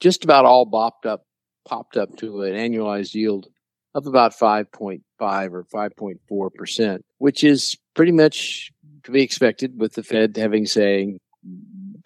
just 0.03 0.25
about 0.25 0.43
all 0.43 0.69
bopped 0.69 1.09
up, 1.09 1.21
popped 1.65 1.95
up 1.95 2.17
to 2.17 2.41
an 2.41 2.55
annualized 2.55 3.13
yield 3.13 3.47
of 3.95 4.05
about 4.05 4.37
5.5 4.37 4.99
or 5.21 5.63
5.4 5.73 6.53
percent, 6.53 7.05
which 7.19 7.41
is 7.43 7.77
pretty 7.95 8.11
much 8.11 8.69
to 9.05 9.11
be 9.11 9.21
expected 9.21 9.79
with 9.79 9.93
the 9.93 10.03
Fed 10.03 10.35
having 10.35 10.65
saying 10.65 11.19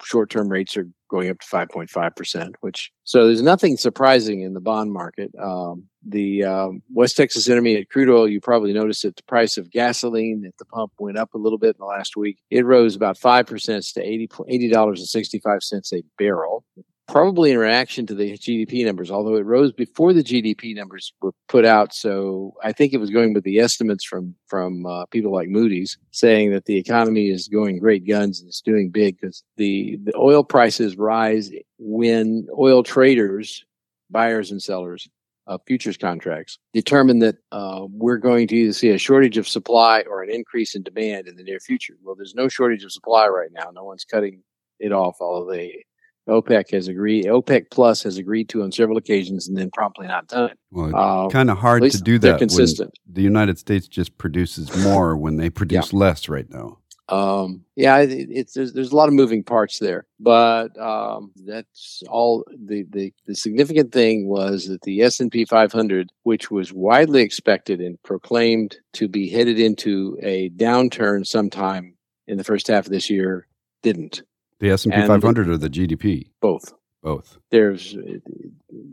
short-term 0.04 0.48
rates 0.48 0.76
are 0.76 0.86
going 1.10 1.28
up 1.28 1.40
to 1.40 1.46
5.5 1.48 2.14
percent. 2.14 2.54
Which 2.60 2.92
so 3.02 3.26
there's 3.26 3.42
nothing 3.42 3.76
surprising 3.76 4.42
in 4.42 4.54
the 4.54 4.60
bond 4.60 4.92
market. 4.92 5.32
Um, 5.42 5.88
the 6.06 6.44
um, 6.44 6.82
West 6.92 7.16
Texas 7.16 7.48
Intermediate 7.48 7.90
crude 7.90 8.10
oil, 8.10 8.28
you 8.28 8.40
probably 8.40 8.72
noticed 8.72 9.02
that 9.02 9.16
the 9.16 9.24
price 9.24 9.58
of 9.58 9.72
gasoline 9.72 10.44
at 10.46 10.56
the 10.58 10.66
pump 10.66 10.92
went 11.00 11.18
up 11.18 11.34
a 11.34 11.38
little 11.38 11.58
bit 11.58 11.74
in 11.74 11.80
the 11.80 11.86
last 11.86 12.16
week. 12.16 12.38
It 12.48 12.64
rose 12.64 12.94
about 12.94 13.18
5% 13.18 13.94
to 13.94 14.00
$80, 14.00 14.28
$80.65 14.72 15.92
a 15.92 16.02
barrel 16.16 16.64
probably 17.08 17.50
in 17.50 17.58
reaction 17.58 18.06
to 18.06 18.14
the 18.14 18.36
GDP 18.36 18.84
numbers, 18.84 19.10
although 19.10 19.36
it 19.36 19.46
rose 19.46 19.72
before 19.72 20.12
the 20.12 20.22
GDP 20.22 20.74
numbers 20.76 21.12
were 21.22 21.32
put 21.48 21.64
out. 21.64 21.94
So 21.94 22.54
I 22.62 22.72
think 22.72 22.92
it 22.92 22.98
was 22.98 23.10
going 23.10 23.32
with 23.32 23.44
the 23.44 23.58
estimates 23.58 24.04
from 24.04 24.34
from 24.46 24.86
uh, 24.86 25.06
people 25.06 25.32
like 25.32 25.48
Moody's 25.48 25.98
saying 26.12 26.52
that 26.52 26.66
the 26.66 26.76
economy 26.76 27.30
is 27.30 27.48
going 27.48 27.78
great 27.78 28.06
guns 28.06 28.40
and 28.40 28.48
it's 28.48 28.60
doing 28.60 28.90
big 28.90 29.18
because 29.20 29.42
the 29.56 29.98
the 30.04 30.16
oil 30.16 30.44
prices 30.44 30.96
rise 30.96 31.50
when 31.78 32.46
oil 32.56 32.82
traders, 32.82 33.64
buyers 34.10 34.50
and 34.50 34.62
sellers. 34.62 35.08
of 35.46 35.62
futures 35.66 35.96
contracts 35.96 36.58
determine 36.74 37.20
that 37.20 37.36
uh, 37.52 37.86
we're 37.90 38.18
going 38.18 38.46
to 38.48 38.54
either 38.56 38.72
see 38.74 38.90
a 38.90 38.98
shortage 38.98 39.38
of 39.38 39.48
supply 39.48 40.04
or 40.10 40.22
an 40.22 40.30
increase 40.30 40.74
in 40.74 40.82
demand 40.82 41.26
in 41.26 41.36
the 41.36 41.42
near 41.42 41.58
future. 41.60 41.94
Well, 42.02 42.14
there's 42.14 42.34
no 42.34 42.48
shortage 42.48 42.84
of 42.84 42.92
supply 42.92 43.26
right 43.28 43.50
now. 43.50 43.70
No 43.72 43.84
one's 43.84 44.04
cutting 44.04 44.42
it 44.78 44.92
off, 44.92 45.16
although 45.20 45.50
they 45.50 45.84
OPEC 46.28 46.70
has 46.72 46.88
agreed. 46.88 47.24
OPEC 47.26 47.70
Plus 47.70 48.02
has 48.02 48.18
agreed 48.18 48.48
to 48.50 48.62
on 48.62 48.70
several 48.70 48.98
occasions 48.98 49.48
and 49.48 49.56
then 49.56 49.70
promptly 49.70 50.06
not 50.06 50.28
done. 50.28 50.52
Well, 50.70 50.94
uh, 50.94 51.28
kind 51.28 51.50
of 51.50 51.58
hard 51.58 51.90
to 51.90 52.02
do 52.02 52.18
that. 52.20 52.38
Consistent. 52.38 52.98
the 53.10 53.22
United 53.22 53.58
States 53.58 53.88
just 53.88 54.16
produces 54.18 54.74
more 54.84 55.16
when 55.16 55.36
they 55.36 55.50
produce 55.50 55.92
yeah. 55.92 55.98
less 55.98 56.28
right 56.28 56.48
now. 56.50 56.78
Um, 57.08 57.64
yeah, 57.74 57.98
it, 58.00 58.28
it's 58.30 58.52
there's, 58.52 58.74
there's 58.74 58.92
a 58.92 58.96
lot 58.96 59.08
of 59.08 59.14
moving 59.14 59.42
parts 59.42 59.78
there, 59.78 60.06
but 60.20 60.78
um, 60.78 61.32
that's 61.46 62.02
all. 62.10 62.44
The, 62.54 62.84
the 62.90 63.14
the 63.26 63.34
significant 63.34 63.92
thing 63.92 64.28
was 64.28 64.66
that 64.66 64.82
the 64.82 65.00
S 65.00 65.18
and 65.18 65.32
P 65.32 65.46
500, 65.46 66.10
which 66.24 66.50
was 66.50 66.70
widely 66.70 67.22
expected 67.22 67.80
and 67.80 68.02
proclaimed 68.02 68.76
to 68.94 69.08
be 69.08 69.30
headed 69.30 69.58
into 69.58 70.18
a 70.22 70.50
downturn 70.50 71.26
sometime 71.26 71.94
in 72.26 72.36
the 72.36 72.44
first 72.44 72.66
half 72.66 72.84
of 72.84 72.92
this 72.92 73.08
year, 73.08 73.46
didn't. 73.82 74.22
The 74.60 74.70
S 74.70 74.84
and 74.84 74.94
P 74.94 75.06
500 75.06 75.48
or 75.48 75.56
the 75.56 75.70
GDP? 75.70 76.30
Both. 76.40 76.72
Both. 77.02 77.38
There's 77.50 77.96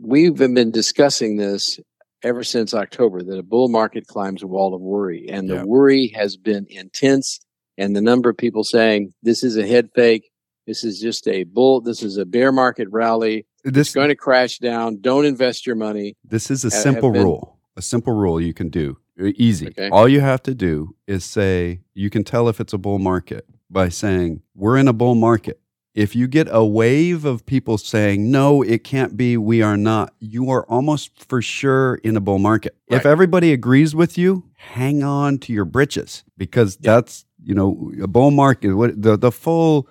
we've 0.00 0.36
been 0.36 0.70
discussing 0.70 1.36
this 1.36 1.80
ever 2.22 2.44
since 2.44 2.72
October 2.72 3.22
that 3.22 3.38
a 3.38 3.42
bull 3.42 3.68
market 3.68 4.06
climbs 4.06 4.42
a 4.42 4.46
wall 4.46 4.74
of 4.74 4.80
worry, 4.80 5.26
and 5.28 5.48
the 5.48 5.56
yeah. 5.56 5.64
worry 5.64 6.08
has 6.14 6.36
been 6.36 6.66
intense. 6.70 7.40
And 7.78 7.94
the 7.94 8.00
number 8.00 8.30
of 8.30 8.38
people 8.38 8.64
saying 8.64 9.12
this 9.22 9.44
is 9.44 9.56
a 9.56 9.66
head 9.66 9.90
fake, 9.94 10.30
this 10.66 10.82
is 10.82 10.98
just 11.00 11.28
a 11.28 11.44
bull, 11.44 11.80
this 11.80 12.02
is 12.02 12.16
a 12.16 12.24
bear 12.24 12.52
market 12.52 12.88
rally. 12.90 13.46
This 13.64 13.88
is 13.88 13.94
going 13.94 14.08
to 14.08 14.16
crash 14.16 14.58
down. 14.58 15.00
Don't 15.00 15.26
invest 15.26 15.66
your 15.66 15.76
money. 15.76 16.16
This 16.24 16.50
is 16.50 16.64
a 16.64 16.70
simple 16.70 17.10
been, 17.10 17.22
rule. 17.22 17.58
A 17.76 17.82
simple 17.82 18.14
rule 18.14 18.40
you 18.40 18.54
can 18.54 18.68
do. 18.70 18.96
Easy. 19.18 19.68
Okay. 19.68 19.88
All 19.88 20.08
you 20.08 20.20
have 20.20 20.42
to 20.44 20.54
do 20.54 20.94
is 21.06 21.24
say 21.24 21.80
you 21.92 22.08
can 22.08 22.22
tell 22.22 22.48
if 22.48 22.60
it's 22.60 22.72
a 22.72 22.78
bull 22.78 22.98
market 22.98 23.46
by 23.70 23.88
saying, 23.88 24.42
We're 24.54 24.76
in 24.76 24.88
a 24.88 24.92
bull 24.92 25.14
market. 25.14 25.60
If 25.94 26.14
you 26.14 26.28
get 26.28 26.48
a 26.50 26.64
wave 26.64 27.24
of 27.24 27.46
people 27.46 27.78
saying, 27.78 28.30
No, 28.30 28.62
it 28.62 28.84
can't 28.84 29.16
be, 29.16 29.36
we 29.36 29.62
are 29.62 29.76
not, 29.76 30.14
you 30.18 30.50
are 30.50 30.64
almost 30.66 31.24
for 31.24 31.40
sure 31.42 31.96
in 31.96 32.16
a 32.16 32.20
bull 32.20 32.38
market. 32.38 32.76
Right. 32.90 32.98
If 32.98 33.06
everybody 33.06 33.52
agrees 33.52 33.94
with 33.94 34.18
you, 34.18 34.44
hang 34.54 35.02
on 35.02 35.38
to 35.38 35.52
your 35.52 35.64
britches 35.64 36.24
because 36.36 36.76
that's 36.76 37.24
you 37.42 37.54
know 37.54 37.92
a 38.02 38.08
bull 38.08 38.32
market 38.32 38.74
what 38.74 39.00
the 39.00 39.16
the 39.16 39.30
full 39.30 39.88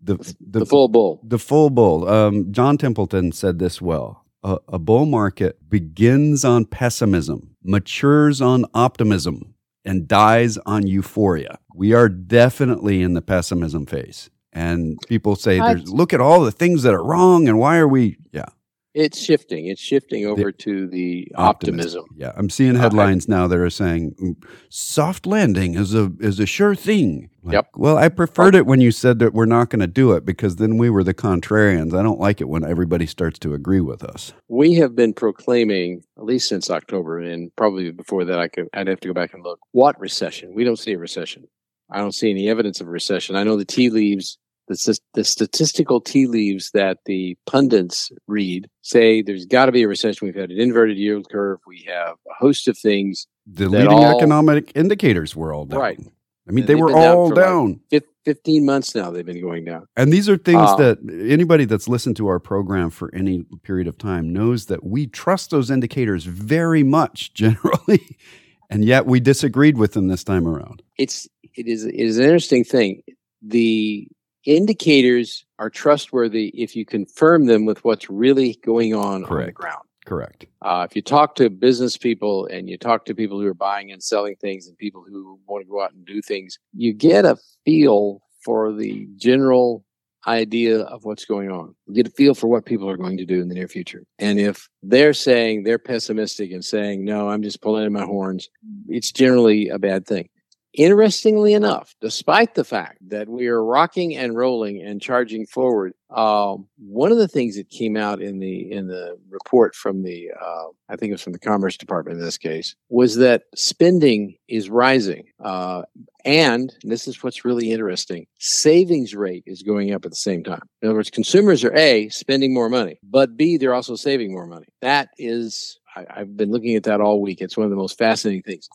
the 0.00 0.16
the, 0.40 0.60
the 0.60 0.66
full 0.66 0.88
bull 0.88 1.20
the 1.22 1.38
full 1.38 1.68
bull 1.68 2.08
um, 2.08 2.50
john 2.52 2.78
templeton 2.78 3.32
said 3.32 3.58
this 3.58 3.82
well 3.82 4.24
a, 4.42 4.56
a 4.68 4.78
bull 4.78 5.04
market 5.04 5.58
begins 5.68 6.44
on 6.44 6.64
pessimism 6.64 7.54
matures 7.62 8.40
on 8.40 8.64
optimism 8.72 9.54
and 9.84 10.08
dies 10.08 10.58
on 10.58 10.86
euphoria. 10.86 11.58
We 11.74 11.92
are 11.92 12.08
definitely 12.08 13.02
in 13.02 13.14
the 13.14 13.22
pessimism 13.22 13.84
phase. 13.84 14.30
And 14.52 14.96
people 15.08 15.34
say, 15.34 15.58
there's, 15.58 15.92
look 15.92 16.12
at 16.12 16.20
all 16.20 16.42
the 16.42 16.52
things 16.52 16.84
that 16.84 16.94
are 16.94 17.02
wrong 17.02 17.48
and 17.48 17.58
why 17.58 17.78
are 17.78 17.88
we? 17.88 18.16
Yeah. 18.32 18.46
It's 18.94 19.20
shifting. 19.20 19.66
It's 19.66 19.80
shifting 19.80 20.24
over 20.24 20.44
the, 20.44 20.52
to 20.52 20.86
the 20.86 21.32
optimism. 21.34 22.02
optimism. 22.02 22.04
Yeah, 22.16 22.32
I'm 22.36 22.48
seeing 22.48 22.76
headlines 22.76 23.28
uh, 23.28 23.34
now 23.34 23.48
that 23.48 23.58
are 23.58 23.68
saying 23.68 24.36
soft 24.68 25.26
landing 25.26 25.74
is 25.74 25.92
a 25.94 26.12
is 26.20 26.38
a 26.38 26.46
sure 26.46 26.76
thing. 26.76 27.28
Like, 27.42 27.54
yep. 27.54 27.70
Well, 27.74 27.98
I 27.98 28.08
preferred 28.08 28.54
it 28.54 28.66
when 28.66 28.80
you 28.80 28.92
said 28.92 29.18
that 29.18 29.34
we're 29.34 29.46
not 29.46 29.68
going 29.68 29.80
to 29.80 29.88
do 29.88 30.12
it 30.12 30.24
because 30.24 30.56
then 30.56 30.78
we 30.78 30.90
were 30.90 31.02
the 31.02 31.12
contrarians. 31.12 31.92
I 31.92 32.04
don't 32.04 32.20
like 32.20 32.40
it 32.40 32.48
when 32.48 32.64
everybody 32.64 33.06
starts 33.06 33.40
to 33.40 33.52
agree 33.52 33.80
with 33.80 34.04
us. 34.04 34.32
We 34.48 34.74
have 34.74 34.94
been 34.94 35.12
proclaiming 35.12 36.04
at 36.16 36.24
least 36.24 36.48
since 36.48 36.70
October, 36.70 37.18
and 37.18 37.50
probably 37.56 37.90
before 37.90 38.24
that, 38.26 38.38
I 38.38 38.46
could 38.46 38.68
I'd 38.72 38.86
have 38.86 39.00
to 39.00 39.08
go 39.08 39.14
back 39.14 39.34
and 39.34 39.42
look. 39.42 39.58
What 39.72 39.98
recession? 39.98 40.54
We 40.54 40.62
don't 40.62 40.78
see 40.78 40.92
a 40.92 40.98
recession. 40.98 41.48
I 41.94 41.98
don't 41.98 42.12
see 42.12 42.30
any 42.30 42.48
evidence 42.48 42.80
of 42.80 42.88
a 42.88 42.90
recession. 42.90 43.36
I 43.36 43.44
know 43.44 43.56
the 43.56 43.64
tea 43.64 43.88
leaves 43.88 44.38
the, 44.68 44.98
the 45.14 45.24
statistical 45.24 46.00
tea 46.00 46.26
leaves 46.26 46.70
that 46.72 46.98
the 47.06 47.36
pundits 47.46 48.10
read 48.26 48.68
say 48.82 49.22
there's 49.22 49.46
got 49.46 49.66
to 49.66 49.72
be 49.72 49.82
a 49.82 49.88
recession. 49.88 50.26
We've 50.26 50.34
had 50.34 50.50
an 50.50 50.58
inverted 50.58 50.96
yield 50.96 51.28
curve. 51.30 51.60
We 51.66 51.86
have 51.88 52.16
a 52.30 52.34
host 52.38 52.68
of 52.68 52.78
things. 52.78 53.26
The 53.46 53.68
leading 53.68 53.88
all, 53.88 54.16
economic 54.16 54.72
indicators 54.74 55.36
were 55.36 55.52
all 55.52 55.66
down. 55.66 55.80
Right. 55.80 56.00
I 56.48 56.52
mean, 56.52 56.62
and 56.62 56.68
they 56.68 56.74
were 56.74 56.96
all 56.96 57.30
down. 57.30 57.80
Like 57.90 58.04
15 58.24 58.64
months 58.64 58.94
now, 58.94 59.10
they've 59.10 59.24
been 59.24 59.40
going 59.40 59.64
down. 59.64 59.86
And 59.96 60.12
these 60.12 60.28
are 60.28 60.36
things 60.36 60.70
uh, 60.70 60.76
that 60.76 60.98
anybody 61.30 61.66
that's 61.66 61.88
listened 61.88 62.16
to 62.16 62.26
our 62.26 62.38
program 62.38 62.90
for 62.90 63.14
any 63.14 63.44
period 63.62 63.86
of 63.86 63.98
time 63.98 64.32
knows 64.32 64.66
that 64.66 64.84
we 64.84 65.06
trust 65.06 65.50
those 65.50 65.70
indicators 65.70 66.24
very 66.24 66.82
much 66.82 67.34
generally. 67.34 68.18
and 68.70 68.84
yet 68.84 69.06
we 69.06 69.20
disagreed 69.20 69.76
with 69.76 69.92
them 69.92 70.08
this 70.08 70.24
time 70.24 70.46
around. 70.46 70.82
It's, 70.98 71.28
it 71.54 71.66
is, 71.66 71.84
it 71.84 71.94
is 71.94 72.18
an 72.18 72.24
interesting 72.24 72.64
thing. 72.64 73.02
The 73.42 74.08
indicators 74.44 75.44
are 75.58 75.70
trustworthy 75.70 76.48
if 76.48 76.76
you 76.76 76.84
confirm 76.84 77.46
them 77.46 77.64
with 77.64 77.84
what's 77.84 78.10
really 78.10 78.58
going 78.64 78.94
on 78.94 79.24
Correct. 79.24 79.30
on 79.30 79.46
the 79.46 79.52
ground. 79.52 79.84
Correct. 80.04 80.46
Uh, 80.60 80.86
if 80.88 80.94
you 80.94 81.02
talk 81.02 81.34
to 81.36 81.48
business 81.48 81.96
people 81.96 82.46
and 82.46 82.68
you 82.68 82.76
talk 82.76 83.06
to 83.06 83.14
people 83.14 83.40
who 83.40 83.46
are 83.46 83.54
buying 83.54 83.90
and 83.90 84.02
selling 84.02 84.36
things 84.36 84.66
and 84.66 84.76
people 84.76 85.02
who 85.08 85.38
want 85.46 85.64
to 85.64 85.70
go 85.70 85.82
out 85.82 85.94
and 85.94 86.04
do 86.04 86.20
things, 86.20 86.58
you 86.74 86.92
get 86.92 87.24
a 87.24 87.38
feel 87.64 88.20
for 88.44 88.72
the 88.72 89.08
general 89.16 89.82
idea 90.26 90.80
of 90.80 91.04
what's 91.04 91.24
going 91.24 91.50
on. 91.50 91.74
You 91.86 91.94
get 91.94 92.08
a 92.08 92.10
feel 92.10 92.34
for 92.34 92.48
what 92.48 92.66
people 92.66 92.88
are 92.88 92.96
going 92.96 93.16
to 93.16 93.24
do 93.24 93.40
in 93.40 93.48
the 93.48 93.54
near 93.54 93.68
future. 93.68 94.04
And 94.18 94.38
if 94.38 94.68
they're 94.82 95.14
saying 95.14 95.62
they're 95.62 95.78
pessimistic 95.78 96.50
and 96.50 96.64
saying, 96.64 97.04
no, 97.04 97.28
I'm 97.28 97.42
just 97.42 97.62
pulling 97.62 97.86
in 97.86 97.92
my 97.92 98.04
horns, 98.04 98.48
it's 98.88 99.12
generally 99.12 99.68
a 99.68 99.78
bad 99.78 100.06
thing. 100.06 100.28
Interestingly 100.76 101.54
enough, 101.54 101.94
despite 102.00 102.56
the 102.56 102.64
fact 102.64 102.98
that 103.08 103.28
we 103.28 103.46
are 103.46 103.64
rocking 103.64 104.16
and 104.16 104.36
rolling 104.36 104.82
and 104.82 105.00
charging 105.00 105.46
forward, 105.46 105.92
um, 106.10 106.66
one 106.78 107.12
of 107.12 107.18
the 107.18 107.28
things 107.28 107.56
that 107.56 107.70
came 107.70 107.96
out 107.96 108.20
in 108.20 108.40
the 108.40 108.72
in 108.72 108.88
the 108.88 109.16
report 109.30 109.76
from 109.76 110.02
the 110.02 110.30
uh, 110.32 110.64
I 110.88 110.96
think 110.96 111.10
it 111.10 111.14
was 111.14 111.22
from 111.22 111.32
the 111.32 111.38
Commerce 111.38 111.76
Department 111.76 112.18
in 112.18 112.24
this 112.24 112.38
case 112.38 112.74
was 112.88 113.14
that 113.16 113.42
spending 113.54 114.34
is 114.48 114.68
rising, 114.68 115.26
uh, 115.44 115.82
and 116.24 116.74
this 116.82 117.06
is 117.06 117.22
what's 117.22 117.44
really 117.44 117.70
interesting: 117.70 118.26
savings 118.40 119.14
rate 119.14 119.44
is 119.46 119.62
going 119.62 119.94
up 119.94 120.04
at 120.04 120.10
the 120.10 120.16
same 120.16 120.42
time. 120.42 120.62
In 120.82 120.88
other 120.88 120.96
words, 120.96 121.10
consumers 121.10 121.62
are 121.62 121.74
a 121.76 122.08
spending 122.08 122.52
more 122.52 122.68
money, 122.68 122.98
but 123.04 123.36
b 123.36 123.58
they're 123.58 123.74
also 123.74 123.94
saving 123.94 124.32
more 124.32 124.48
money. 124.48 124.66
That 124.82 125.10
is 125.18 125.78
I've 125.94 126.36
been 126.36 126.50
looking 126.50 126.74
at 126.74 126.82
that 126.82 127.00
all 127.00 127.22
week. 127.22 127.40
It's 127.40 127.56
one 127.56 127.64
of 127.64 127.70
the 127.70 127.76
most 127.76 127.96
fascinating 127.96 128.42
things 128.42 128.68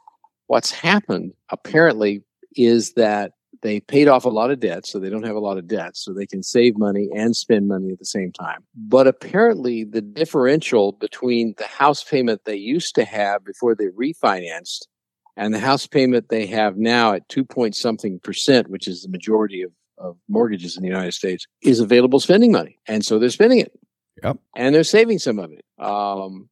what's 0.49 0.71
happened 0.71 1.31
apparently 1.49 2.23
is 2.55 2.93
that 2.93 3.33
they 3.61 3.79
paid 3.81 4.07
off 4.07 4.25
a 4.25 4.29
lot 4.29 4.51
of 4.51 4.59
debt, 4.59 4.85
so 4.85 4.99
they 4.99 5.09
don't 5.09 5.25
have 5.25 5.35
a 5.35 5.39
lot 5.39 5.57
of 5.57 5.67
debt, 5.67 5.95
so 5.95 6.13
they 6.13 6.25
can 6.25 6.41
save 6.41 6.77
money 6.77 7.09
and 7.13 7.35
spend 7.35 7.67
money 7.67 7.91
at 7.91 7.99
the 7.99 8.05
same 8.05 8.31
time. 8.31 8.63
But 8.75 9.05
apparently, 9.05 9.83
the 9.83 10.01
differential 10.01 10.93
between 10.93 11.53
the 11.57 11.65
house 11.65 12.03
payment 12.03 12.41
they 12.45 12.55
used 12.55 12.95
to 12.95 13.05
have 13.05 13.43
before 13.45 13.75
they 13.75 13.87
refinanced 13.87 14.87
and 15.37 15.53
the 15.53 15.59
house 15.59 15.85
payment 15.85 16.29
they 16.29 16.45
have 16.47 16.77
now 16.77 17.13
at 17.13 17.27
two 17.29 17.45
point 17.45 17.75
something 17.75 18.19
percent, 18.19 18.69
which 18.69 18.87
is 18.87 19.03
the 19.03 19.09
majority 19.09 19.61
of, 19.61 19.71
of 19.97 20.17
mortgages 20.27 20.75
in 20.75 20.81
the 20.81 20.89
United 20.89 21.13
States, 21.13 21.45
is 21.61 21.79
available 21.79 22.19
spending 22.19 22.51
money. 22.51 22.79
And 22.87 23.05
so 23.05 23.19
they're 23.19 23.29
spending 23.29 23.59
it. 23.59 23.71
Yep. 24.23 24.37
And 24.55 24.73
they're 24.73 24.83
saving 24.83 25.19
some 25.19 25.37
of 25.37 25.51
it. 25.51 25.63
Um, 25.83 26.49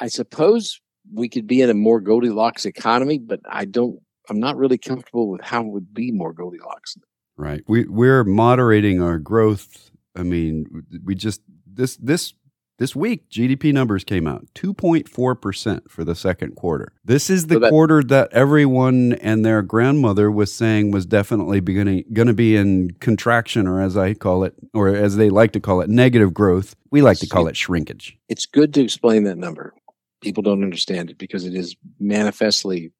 I 0.00 0.08
suppose 0.08 0.80
we 1.10 1.28
could 1.28 1.46
be 1.46 1.60
in 1.60 1.70
a 1.70 1.74
more 1.74 2.00
Goldilocks 2.00 2.64
economy, 2.64 3.18
but 3.18 3.40
I 3.48 3.64
don't. 3.64 4.00
I'm 4.30 4.38
not 4.38 4.56
really 4.56 4.78
comfortable 4.78 5.28
with 5.28 5.40
how 5.42 5.62
it 5.62 5.68
would 5.68 5.92
be 5.92 6.12
more 6.12 6.32
Goldilocks. 6.32 6.96
Right. 7.36 7.62
We 7.66 7.84
we're 7.84 8.24
moderating 8.24 9.02
our 9.02 9.18
growth. 9.18 9.90
I 10.14 10.22
mean, 10.22 10.66
we 11.04 11.14
just 11.14 11.42
this 11.66 11.96
this 11.96 12.34
this 12.78 12.96
week 12.96 13.28
GDP 13.30 13.72
numbers 13.72 14.02
came 14.02 14.26
out 14.26 14.46
2.4% 14.54 15.90
for 15.90 16.04
the 16.04 16.14
second 16.14 16.56
quarter. 16.56 16.92
This 17.04 17.30
is 17.30 17.46
the 17.46 17.54
so 17.54 17.60
that, 17.60 17.70
quarter 17.70 18.02
that 18.02 18.32
everyone 18.32 19.12
and 19.14 19.44
their 19.44 19.62
grandmother 19.62 20.30
was 20.30 20.52
saying 20.52 20.90
was 20.90 21.06
definitely 21.06 21.60
beginning 21.60 22.04
going 22.12 22.28
to 22.28 22.34
be 22.34 22.56
in 22.56 22.92
contraction 23.00 23.66
or 23.66 23.80
as 23.80 23.96
I 23.96 24.14
call 24.14 24.44
it 24.44 24.54
or 24.74 24.88
as 24.88 25.16
they 25.16 25.30
like 25.30 25.52
to 25.52 25.60
call 25.60 25.80
it 25.80 25.90
negative 25.90 26.34
growth. 26.34 26.74
We 26.90 27.02
like 27.02 27.18
to 27.18 27.28
call 27.28 27.46
it 27.46 27.56
shrinkage. 27.56 28.18
It's 28.28 28.46
good 28.46 28.74
to 28.74 28.82
explain 28.82 29.24
that 29.24 29.38
number 29.38 29.74
people 30.22 30.42
don't 30.42 30.62
understand 30.62 31.10
it 31.10 31.18
because 31.18 31.44
it 31.44 31.54
is 31.54 31.76
manifestly 32.00 32.92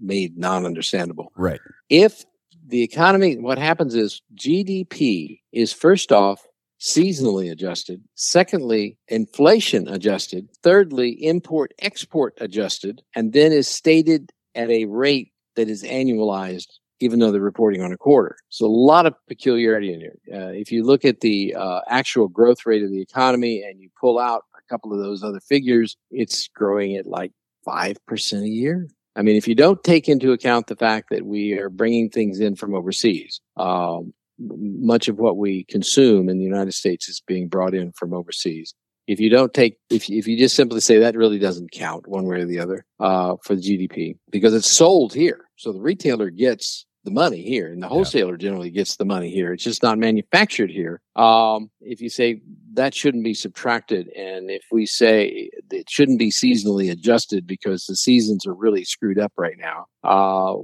made 0.00 0.36
non-understandable. 0.38 1.32
Right. 1.36 1.60
If 1.88 2.24
the 2.66 2.82
economy, 2.82 3.36
what 3.38 3.58
happens 3.58 3.94
is 3.94 4.22
GDP 4.36 5.40
is 5.52 5.72
first 5.72 6.12
off 6.12 6.46
seasonally 6.80 7.50
adjusted. 7.50 8.02
Secondly, 8.14 8.96
inflation 9.08 9.88
adjusted. 9.88 10.48
Thirdly, 10.62 11.10
import 11.24 11.72
export 11.80 12.34
adjusted, 12.40 13.02
and 13.14 13.32
then 13.32 13.52
is 13.52 13.68
stated 13.68 14.30
at 14.54 14.70
a 14.70 14.84
rate 14.86 15.32
that 15.56 15.68
is 15.68 15.82
annualized, 15.82 16.68
even 17.00 17.18
though 17.18 17.32
they're 17.32 17.40
reporting 17.40 17.82
on 17.82 17.92
a 17.92 17.96
quarter. 17.96 18.36
So 18.48 18.66
a 18.66 18.68
lot 18.68 19.06
of 19.06 19.14
peculiarity 19.26 19.92
in 19.92 20.00
here. 20.00 20.18
Uh, 20.32 20.52
if 20.52 20.70
you 20.70 20.84
look 20.84 21.04
at 21.04 21.20
the 21.20 21.54
uh, 21.54 21.80
actual 21.88 22.28
growth 22.28 22.64
rate 22.64 22.82
of 22.82 22.90
the 22.90 23.02
economy 23.02 23.62
and 23.62 23.80
you 23.80 23.90
pull 24.00 24.18
out 24.18 24.44
couple 24.68 24.92
of 24.92 24.98
those 24.98 25.22
other 25.22 25.40
figures, 25.40 25.96
it's 26.10 26.48
growing 26.48 26.96
at 26.96 27.06
like 27.06 27.32
5% 27.66 28.42
a 28.42 28.48
year. 28.48 28.88
I 29.16 29.22
mean, 29.22 29.36
if 29.36 29.48
you 29.48 29.54
don't 29.54 29.82
take 29.82 30.08
into 30.08 30.32
account 30.32 30.68
the 30.68 30.76
fact 30.76 31.08
that 31.10 31.26
we 31.26 31.54
are 31.54 31.68
bringing 31.68 32.08
things 32.08 32.38
in 32.40 32.54
from 32.54 32.74
overseas, 32.74 33.40
um, 33.56 34.12
much 34.38 35.08
of 35.08 35.18
what 35.18 35.36
we 35.36 35.64
consume 35.64 36.28
in 36.28 36.38
the 36.38 36.44
United 36.44 36.72
States 36.72 37.08
is 37.08 37.20
being 37.26 37.48
brought 37.48 37.74
in 37.74 37.92
from 37.92 38.14
overseas. 38.14 38.74
If 39.08 39.18
you 39.18 39.30
don't 39.30 39.52
take, 39.54 39.78
if, 39.90 40.08
if 40.08 40.28
you 40.28 40.38
just 40.38 40.54
simply 40.54 40.80
say 40.80 40.98
that 40.98 41.16
really 41.16 41.38
doesn't 41.38 41.72
count 41.72 42.06
one 42.06 42.26
way 42.26 42.42
or 42.42 42.44
the 42.44 42.60
other 42.60 42.84
uh, 43.00 43.36
for 43.42 43.56
the 43.56 43.62
GDP 43.62 44.18
because 44.30 44.54
it's 44.54 44.70
sold 44.70 45.14
here. 45.14 45.46
So 45.56 45.72
the 45.72 45.80
retailer 45.80 46.30
gets 46.30 46.86
the 47.04 47.10
money 47.10 47.42
here 47.42 47.72
and 47.72 47.82
the 47.82 47.88
wholesaler 47.88 48.32
yeah. 48.32 48.38
generally 48.38 48.70
gets 48.70 48.96
the 48.96 49.04
money 49.04 49.30
here. 49.30 49.52
It's 49.52 49.64
just 49.64 49.82
not 49.82 49.98
manufactured 49.98 50.70
here. 50.70 51.00
Um, 51.16 51.70
if 51.80 52.00
you 52.00 52.10
say 52.10 52.40
that 52.74 52.94
shouldn't 52.94 53.24
be 53.24 53.34
subtracted, 53.34 54.08
and 54.08 54.50
if 54.50 54.64
we 54.70 54.86
say 54.86 55.50
it 55.70 55.88
shouldn't 55.88 56.18
be 56.18 56.30
seasonally 56.30 56.90
adjusted 56.90 57.46
because 57.46 57.86
the 57.86 57.96
seasons 57.96 58.46
are 58.46 58.54
really 58.54 58.84
screwed 58.84 59.18
up 59.18 59.32
right 59.36 59.56
now, 59.58 59.86
uh, 60.04 60.56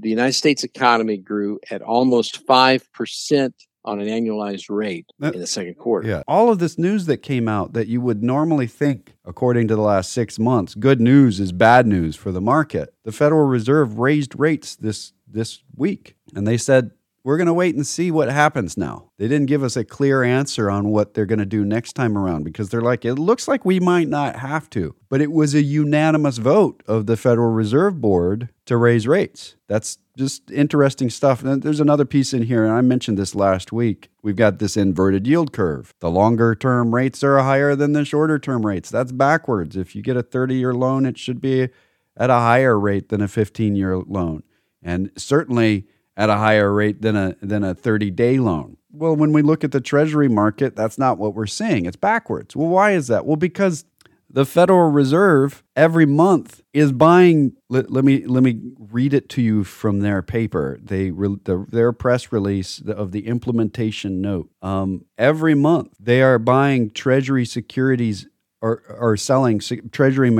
the 0.00 0.10
United 0.10 0.34
States 0.34 0.64
economy 0.64 1.16
grew 1.16 1.58
at 1.70 1.82
almost 1.82 2.46
5% 2.46 3.52
on 3.86 4.00
an 4.00 4.08
annualized 4.08 4.66
rate 4.68 5.06
that, 5.20 5.34
in 5.34 5.40
the 5.40 5.46
second 5.46 5.74
quarter. 5.74 6.08
Yeah. 6.08 6.22
All 6.26 6.50
of 6.50 6.58
this 6.58 6.76
news 6.76 7.06
that 7.06 7.18
came 7.18 7.48
out 7.48 7.72
that 7.72 7.86
you 7.86 8.00
would 8.00 8.22
normally 8.22 8.66
think, 8.66 9.16
according 9.24 9.68
to 9.68 9.76
the 9.76 9.82
last 9.82 10.12
six 10.12 10.38
months, 10.38 10.74
good 10.74 11.00
news 11.00 11.38
is 11.38 11.52
bad 11.52 11.86
news 11.86 12.16
for 12.16 12.32
the 12.32 12.40
market. 12.40 12.92
The 13.04 13.12
Federal 13.12 13.46
Reserve 13.46 13.98
raised 13.98 14.38
rates 14.38 14.74
this 14.74 15.12
this 15.36 15.62
week. 15.76 16.16
And 16.34 16.46
they 16.46 16.56
said, 16.56 16.90
we're 17.26 17.36
going 17.36 17.48
to 17.48 17.52
wait 17.54 17.74
and 17.74 17.84
see 17.84 18.12
what 18.12 18.28
happens 18.28 18.76
now. 18.76 19.10
They 19.18 19.26
didn't 19.26 19.48
give 19.48 19.64
us 19.64 19.76
a 19.76 19.84
clear 19.84 20.22
answer 20.22 20.70
on 20.70 20.90
what 20.90 21.14
they're 21.14 21.26
going 21.26 21.40
to 21.40 21.44
do 21.44 21.64
next 21.64 21.94
time 21.94 22.16
around 22.16 22.44
because 22.44 22.68
they're 22.68 22.80
like, 22.80 23.04
it 23.04 23.16
looks 23.16 23.48
like 23.48 23.64
we 23.64 23.80
might 23.80 24.06
not 24.06 24.36
have 24.36 24.70
to. 24.70 24.94
But 25.08 25.20
it 25.20 25.32
was 25.32 25.52
a 25.52 25.60
unanimous 25.60 26.38
vote 26.38 26.84
of 26.86 27.06
the 27.06 27.16
Federal 27.16 27.50
Reserve 27.50 28.00
Board 28.00 28.50
to 28.66 28.76
raise 28.76 29.08
rates. 29.08 29.56
That's 29.66 29.98
just 30.16 30.52
interesting 30.52 31.10
stuff. 31.10 31.42
And 31.42 31.64
there's 31.64 31.80
another 31.80 32.04
piece 32.04 32.32
in 32.32 32.42
here, 32.42 32.64
and 32.64 32.72
I 32.72 32.80
mentioned 32.80 33.18
this 33.18 33.34
last 33.34 33.72
week. 33.72 34.08
We've 34.22 34.36
got 34.36 34.60
this 34.60 34.76
inverted 34.76 35.26
yield 35.26 35.52
curve. 35.52 35.92
The 35.98 36.12
longer 36.12 36.54
term 36.54 36.94
rates 36.94 37.24
are 37.24 37.40
higher 37.40 37.74
than 37.74 37.92
the 37.92 38.04
shorter 38.04 38.38
term 38.38 38.64
rates. 38.64 38.88
That's 38.88 39.10
backwards. 39.10 39.76
If 39.76 39.96
you 39.96 40.02
get 40.02 40.16
a 40.16 40.22
30 40.22 40.54
year 40.54 40.74
loan, 40.74 41.04
it 41.04 41.18
should 41.18 41.40
be 41.40 41.70
at 42.16 42.30
a 42.30 42.34
higher 42.34 42.78
rate 42.78 43.08
than 43.08 43.20
a 43.20 43.26
15 43.26 43.74
year 43.74 43.98
loan 43.98 44.44
and 44.86 45.10
certainly 45.16 45.84
at 46.16 46.30
a 46.30 46.36
higher 46.36 46.72
rate 46.72 47.02
than 47.02 47.16
a 47.16 47.36
than 47.42 47.62
a 47.62 47.74
30-day 47.74 48.38
loan. 48.38 48.78
Well, 48.90 49.14
when 49.14 49.32
we 49.32 49.42
look 49.42 49.64
at 49.64 49.72
the 49.72 49.80
treasury 49.80 50.28
market, 50.28 50.74
that's 50.74 50.96
not 50.96 51.18
what 51.18 51.34
we're 51.34 51.46
seeing. 51.46 51.84
It's 51.84 51.96
backwards. 51.96 52.56
Well, 52.56 52.68
why 52.68 52.92
is 52.92 53.08
that? 53.08 53.26
Well, 53.26 53.36
because 53.36 53.84
the 54.30 54.46
Federal 54.46 54.90
Reserve 54.90 55.62
every 55.74 56.06
month 56.06 56.62
is 56.72 56.92
buying. 56.92 57.56
Let, 57.68 57.90
let 57.90 58.04
me 58.04 58.24
let 58.26 58.42
me 58.42 58.60
read 58.78 59.12
it 59.12 59.28
to 59.30 59.42
you 59.42 59.64
from 59.64 60.00
their 60.00 60.22
paper. 60.22 60.78
They 60.82 61.10
the, 61.10 61.66
their 61.68 61.92
press 61.92 62.32
release 62.32 62.80
of 62.80 63.12
the 63.12 63.26
implementation 63.26 64.20
note. 64.20 64.48
Um, 64.62 65.04
every 65.18 65.54
month 65.54 65.96
they 66.00 66.22
are 66.22 66.38
buying 66.38 66.90
Treasury 66.90 67.44
securities 67.44 68.28
or 68.62 68.82
or 68.88 69.16
selling 69.16 69.60
Treasury 69.90 70.30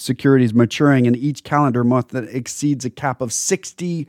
securities 0.00 0.54
maturing 0.54 1.06
in 1.06 1.14
each 1.14 1.44
calendar 1.44 1.84
month 1.84 2.08
that 2.08 2.24
exceeds 2.24 2.84
a 2.84 2.90
cap 2.90 3.20
of 3.20 3.32
60 3.32 4.08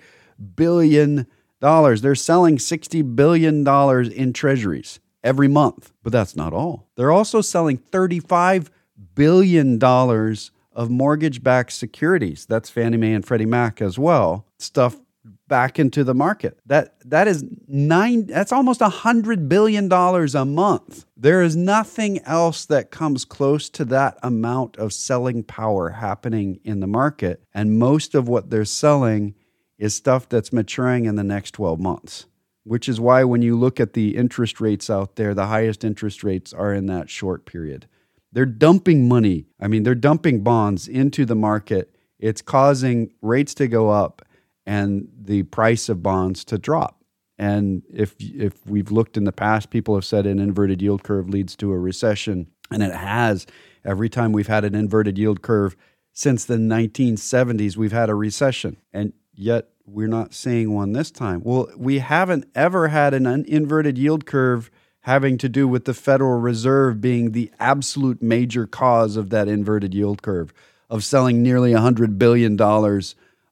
billion 0.55 1.27
dollars. 1.59 2.01
They're 2.01 2.15
selling 2.15 2.59
60 2.59 3.01
billion 3.03 3.63
dollars 3.63 4.09
in 4.09 4.33
treasuries 4.33 4.99
every 5.23 5.47
month. 5.47 5.93
But 6.03 6.11
that's 6.11 6.35
not 6.35 6.53
all. 6.53 6.89
They're 6.95 7.11
also 7.11 7.41
selling 7.41 7.77
35 7.77 8.71
billion 9.15 9.77
dollars 9.77 10.51
of 10.73 10.89
mortgage-backed 10.89 11.71
securities. 11.71 12.45
That's 12.45 12.69
Fannie 12.69 12.97
Mae 12.97 13.13
and 13.13 13.25
Freddie 13.25 13.45
Mac 13.45 13.81
as 13.81 13.99
well. 13.99 14.45
Stuff 14.57 14.97
back 15.51 15.77
into 15.77 16.05
the 16.05 16.13
market. 16.13 16.57
That 16.65 16.95
that 17.03 17.27
is 17.27 17.43
nine 17.67 18.27
that's 18.27 18.53
almost 18.53 18.79
a 18.79 18.87
hundred 18.87 19.49
billion 19.49 19.89
dollars 19.89 20.33
a 20.33 20.45
month. 20.45 21.05
There 21.17 21.43
is 21.43 21.57
nothing 21.57 22.19
else 22.19 22.63
that 22.67 22.89
comes 22.89 23.25
close 23.25 23.69
to 23.71 23.83
that 23.85 24.17
amount 24.23 24.77
of 24.77 24.93
selling 24.93 25.43
power 25.43 25.89
happening 25.89 26.61
in 26.63 26.79
the 26.79 26.87
market. 26.87 27.43
And 27.53 27.77
most 27.77 28.15
of 28.15 28.29
what 28.29 28.49
they're 28.49 28.63
selling 28.63 29.35
is 29.77 29.93
stuff 29.93 30.29
that's 30.29 30.53
maturing 30.53 31.03
in 31.03 31.15
the 31.15 31.23
next 31.23 31.51
12 31.51 31.81
months. 31.81 32.27
Which 32.63 32.87
is 32.87 33.01
why 33.01 33.25
when 33.25 33.41
you 33.41 33.57
look 33.57 33.81
at 33.81 33.91
the 33.91 34.15
interest 34.15 34.61
rates 34.61 34.89
out 34.89 35.17
there, 35.17 35.33
the 35.33 35.47
highest 35.47 35.83
interest 35.83 36.23
rates 36.23 36.53
are 36.53 36.73
in 36.73 36.85
that 36.85 37.09
short 37.09 37.45
period. 37.45 37.87
They're 38.31 38.45
dumping 38.45 39.09
money. 39.09 39.47
I 39.59 39.67
mean, 39.67 39.83
they're 39.83 39.95
dumping 39.95 40.43
bonds 40.43 40.87
into 40.87 41.25
the 41.25 41.35
market. 41.35 41.93
It's 42.19 42.41
causing 42.41 43.11
rates 43.21 43.53
to 43.55 43.67
go 43.67 43.89
up 43.89 44.21
and 44.65 45.07
the 45.19 45.43
price 45.43 45.89
of 45.89 46.03
bonds 46.03 46.43
to 46.45 46.57
drop. 46.57 47.03
And 47.37 47.81
if 47.91 48.15
if 48.19 48.65
we've 48.67 48.91
looked 48.91 49.17
in 49.17 49.23
the 49.23 49.31
past, 49.31 49.71
people 49.71 49.95
have 49.95 50.05
said 50.05 50.25
an 50.27 50.39
inverted 50.39 50.81
yield 50.81 51.03
curve 51.03 51.27
leads 51.27 51.55
to 51.57 51.71
a 51.71 51.79
recession, 51.79 52.47
and 52.69 52.83
it 52.83 52.93
has. 52.93 53.47
Every 53.83 54.09
time 54.09 54.31
we've 54.31 54.47
had 54.47 54.63
an 54.63 54.75
inverted 54.75 55.17
yield 55.17 55.41
curve 55.41 55.75
since 56.13 56.45
the 56.45 56.57
1970s, 56.57 57.75
we've 57.75 57.91
had 57.91 58.09
a 58.09 58.15
recession, 58.15 58.77
and 58.93 59.13
yet 59.33 59.69
we're 59.85 60.07
not 60.07 60.35
seeing 60.35 60.73
one 60.73 60.93
this 60.93 61.09
time. 61.09 61.41
Well, 61.43 61.69
we 61.75 61.97
haven't 61.97 62.45
ever 62.53 62.89
had 62.89 63.15
an 63.15 63.25
inverted 63.45 63.97
yield 63.97 64.27
curve 64.27 64.69
having 65.01 65.37
to 65.39 65.49
do 65.49 65.67
with 65.67 65.85
the 65.85 65.95
Federal 65.95 66.39
Reserve 66.39 67.01
being 67.01 67.31
the 67.31 67.51
absolute 67.59 68.21
major 68.21 68.67
cause 68.67 69.15
of 69.15 69.31
that 69.31 69.47
inverted 69.47 69.95
yield 69.95 70.21
curve 70.21 70.53
of 70.91 71.03
selling 71.03 71.41
nearly 71.41 71.71
$100 71.71 72.19
billion 72.19 72.59